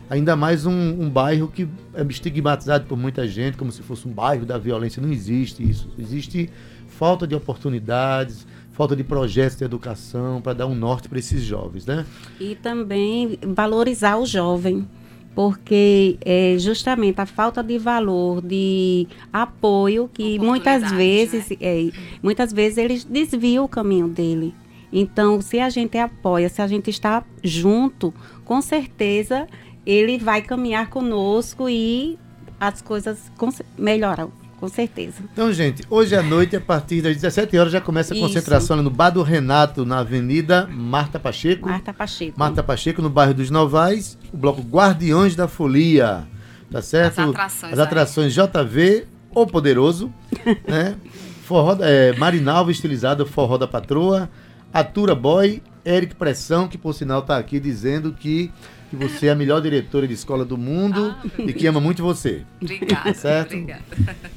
Ainda 0.10 0.36
mais 0.36 0.66
um, 0.66 0.72
um 1.04 1.08
bairro 1.10 1.48
que 1.48 1.68
é 1.94 2.04
estigmatizado 2.04 2.86
por 2.86 2.98
muita 2.98 3.28
gente, 3.28 3.56
como 3.56 3.72
se 3.72 3.84
fosse 3.84 4.08
um 4.08 4.12
bairro 4.12 4.44
da 4.44 4.58
violência. 4.58 5.00
Não 5.00 5.12
existe 5.12 5.62
isso. 5.68 5.88
Existe 6.00 6.50
falta 6.88 7.28
de 7.28 7.36
oportunidades, 7.36 8.48
falta 8.80 8.96
de 8.96 9.04
projetos 9.04 9.58
de 9.58 9.66
educação 9.66 10.40
para 10.42 10.54
dar 10.54 10.66
um 10.66 10.74
norte 10.74 11.10
para 11.10 11.20
esses 11.20 11.44
jovens, 11.44 11.86
né? 11.86 12.06
E 12.40 12.56
também 12.56 13.38
valorizar 13.42 14.16
o 14.16 14.26
jovem, 14.26 14.88
porque 15.36 16.18
é 16.22 16.56
justamente 16.58 17.20
a 17.20 17.26
falta 17.26 17.62
de 17.62 17.78
valor, 17.78 18.42
de 18.42 19.06
apoio, 19.34 20.10
que 20.14 20.40
muitas 20.40 20.82
Oportunidades, 20.82 21.42
vezes, 21.42 21.58
é, 21.60 21.90
muitas 22.24 22.54
vezes 22.54 22.78
eles 22.78 23.04
desviam 23.04 23.66
o 23.66 23.68
caminho 23.68 24.08
dele. 24.08 24.56
Então, 24.94 25.42
se 25.42 25.60
a 25.60 25.70
gente 25.70 25.98
apoia, 25.98 26.48
se 26.48 26.62
a 26.62 26.68
gente 26.68 26.90
está 26.90 27.26
junto, 27.44 28.14
com 28.46 28.62
certeza 28.62 29.46
ele 29.86 30.18
vai 30.18 30.42
caminhar 30.42 30.90
conosco 30.90 31.68
e 31.68 32.18
as 32.58 32.82
coisas 32.82 33.30
melhoram, 33.78 34.32
com 34.60 34.68
certeza. 34.68 35.16
Então, 35.32 35.52
gente, 35.54 35.84
hoje 35.90 36.16
à 36.16 36.22
noite, 36.22 36.56
a 36.56 36.62
partir 36.62 37.02
das 37.02 37.16
17 37.16 37.58
horas, 37.58 37.72
já 37.72 37.80
começa 37.80 38.14
a 38.14 38.18
Isso. 38.18 38.26
concentração 38.28 38.76
ali 38.76 38.84
no 38.84 38.90
Bar 38.90 39.12
do 39.12 39.22
Renato, 39.24 39.86
na 39.86 40.00
Avenida 40.00 40.68
Marta 40.72 41.20
Pacheco. 41.20 41.68
Marta 41.70 41.94
Pacheco. 41.94 42.34
Marta 42.40 42.62
Pacheco, 42.64 43.02
no 43.02 43.10
bairro 43.10 43.34
dos 43.34 43.50
Novais, 43.50 44.18
o 44.34 44.38
bloco 44.38 44.62
Guardiões 44.62 45.36
da 45.36 45.48
Folia. 45.48 46.28
Tá 46.72 46.82
certo? 46.82 47.20
As 47.22 47.30
atrações 47.30 47.74
As 47.74 47.80
aí. 47.80 47.86
atrações 47.86 48.34
JV, 48.34 49.06
O 49.34 49.48
Poderoso, 49.48 50.14
né? 50.68 50.96
Forró, 51.44 51.74
da- 51.76 51.90
é, 51.90 52.14
Marinalva 52.18 52.70
estilizada, 52.72 53.26
Forró 53.26 53.58
da 53.58 53.68
Patroa, 53.68 54.30
Atura 54.72 55.16
Boy, 55.16 55.64
Eric 55.84 56.14
Pressão, 56.16 56.68
que 56.68 56.78
por 56.78 56.94
sinal 56.94 57.24
tá 57.24 57.38
aqui 57.38 57.60
dizendo 57.60 58.14
que 58.14 58.52
que 58.90 58.96
você 58.96 59.28
é 59.28 59.32
a 59.32 59.36
melhor 59.36 59.62
diretora 59.62 60.08
de 60.08 60.14
escola 60.14 60.44
do 60.44 60.58
mundo 60.58 61.16
ah. 61.18 61.30
e 61.38 61.54
que 61.54 61.68
ama 61.68 61.80
muito 61.80 62.04
você. 62.04 62.46
Obrigada. 62.62 63.04
Tá 63.04 63.14
certo? 63.14 63.54
Obrigada. 63.54 63.84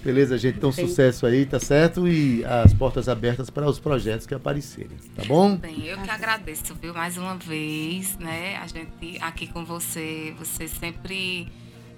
Beleza, 0.04 0.38
gente? 0.38 0.58
Então, 0.58 0.70
sucesso 0.70 1.26
aí, 1.26 1.46
tá 1.46 1.58
certo? 1.58 2.06
E 2.06 2.44
as 2.44 2.72
portas 2.74 3.08
abertas 3.08 3.50
para 3.50 3.66
os 3.66 3.78
projetos 3.78 4.26
que 4.26 4.34
aparecerem, 4.34 4.96
tá 5.14 5.24
bom? 5.24 5.56
Bem, 5.56 5.86
eu 5.86 5.98
que 5.98 6.10
agradeço, 6.10 6.74
viu, 6.74 6.92
mais 6.92 7.16
uma 7.16 7.36
vez, 7.36 8.18
né? 8.18 8.56
A 8.56 8.66
gente 8.66 9.18
aqui 9.20 9.46
com 9.46 9.64
você, 9.64 10.34
você 10.38 10.68
sempre 10.68 11.48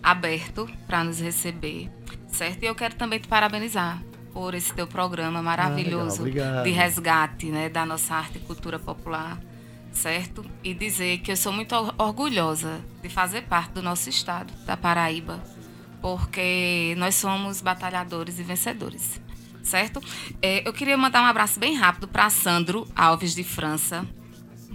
aberto 0.03 0.69
para 0.87 1.03
nos 1.03 1.19
receber, 1.19 1.91
certo? 2.29 2.63
E 2.63 2.67
eu 2.67 2.75
quero 2.75 2.95
também 2.95 3.19
te 3.19 3.27
parabenizar 3.27 4.03
por 4.35 4.53
esse 4.53 4.75
teu 4.75 4.87
programa 4.87 5.43
maravilhoso 5.43 6.25
ah, 6.27 6.63
de 6.63 6.71
resgate 6.71 7.47
né, 7.47 7.69
da 7.69 7.87
nossa 7.87 8.15
arte 8.15 8.37
e 8.37 8.41
cultura 8.41 8.79
popular, 8.79 9.39
certo? 9.95 10.45
E 10.63 10.75
dizer 10.75 11.19
que 11.19 11.33
eu 11.33 11.37
sou 11.37 11.53
muito 11.53 11.75
orgulhosa 11.97 12.85
de 13.03 13.09
fazer 13.09 13.43
parte 13.43 13.73
do 13.73 13.83
nosso 13.83 14.09
estado, 14.11 14.53
da 14.67 14.77
Paraíba, 14.77 15.43
porque 16.03 16.95
nós 16.99 17.15
somos 17.15 17.63
batalhadores 17.63 18.39
e 18.39 18.43
vencedores, 18.43 19.21
certo? 19.63 20.03
É, 20.43 20.67
eu 20.69 20.73
queria 20.73 20.97
mandar 20.97 21.23
um 21.23 21.27
abraço 21.27 21.59
bem 21.59 21.75
rápido 21.75 22.09
para 22.09 22.29
Sandro 22.29 22.87
Alves 22.95 23.35
de 23.35 23.45
França, 23.45 24.07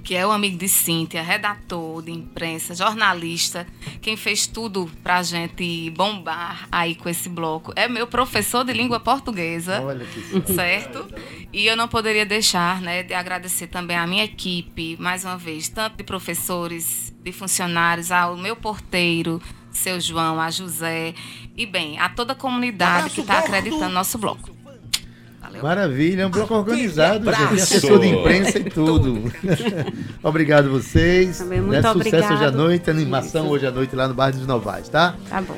que 0.03 0.15
é 0.15 0.25
o 0.25 0.31
amigo 0.31 0.57
de 0.57 0.67
Cíntia, 0.67 1.21
redator 1.21 2.01
de 2.01 2.11
imprensa, 2.11 2.73
jornalista, 2.73 3.67
quem 4.01 4.15
fez 4.15 4.47
tudo 4.47 4.89
pra 5.03 5.21
gente 5.23 5.89
bombar 5.91 6.67
aí 6.71 6.95
com 6.95 7.09
esse 7.09 7.29
bloco. 7.29 7.73
É 7.75 7.87
meu 7.87 8.07
professor 8.07 8.63
de 8.63 8.73
língua 8.73 8.99
portuguesa. 8.99 9.81
Olha 9.81 10.05
que 10.05 10.19
certo? 10.53 11.07
E 11.51 11.65
eu 11.65 11.75
não 11.75 11.87
poderia 11.87 12.25
deixar, 12.25 12.81
né, 12.81 13.03
de 13.03 13.13
agradecer 13.13 13.67
também 13.67 13.97
à 13.97 14.05
minha 14.05 14.23
equipe, 14.23 14.97
mais 14.99 15.25
uma 15.25 15.37
vez, 15.37 15.67
tanto 15.69 15.97
de 15.97 16.03
professores, 16.03 17.13
de 17.23 17.31
funcionários, 17.31 18.11
ao 18.11 18.37
meu 18.37 18.55
porteiro, 18.55 19.41
seu 19.71 19.99
João, 19.99 20.39
a 20.39 20.49
José, 20.51 21.13
e 21.55 21.65
bem, 21.65 21.99
a 21.99 22.09
toda 22.09 22.33
a 22.33 22.35
comunidade 22.35 23.09
que 23.09 23.21
está 23.21 23.39
acreditando 23.39 23.85
no 23.85 23.91
nosso 23.91 24.17
bloco. 24.17 24.58
Valeu. 25.49 25.63
Maravilha, 25.63 26.21
é 26.21 26.27
um 26.27 26.29
bloco 26.29 26.53
organizado, 26.53 27.25
gente. 27.25 27.61
Assessor 27.61 27.99
de 27.99 28.07
imprensa 28.07 28.59
e 28.59 28.63
tudo. 28.65 29.31
obrigado 30.21 30.69
vocês. 30.69 31.39
Também 31.39 31.59
muito 31.59 31.81
né? 31.81 31.93
Sucesso 31.93 32.33
hoje 32.33 32.45
à 32.45 32.51
noite, 32.51 32.89
animação 32.89 33.45
Isso. 33.45 33.53
hoje 33.53 33.65
à 33.65 33.71
noite 33.71 33.95
lá 33.95 34.07
no 34.07 34.13
bairro 34.13 34.37
dos 34.37 34.45
Novais, 34.45 34.87
tá? 34.89 35.15
Tá 35.27 35.41
bom. 35.41 35.57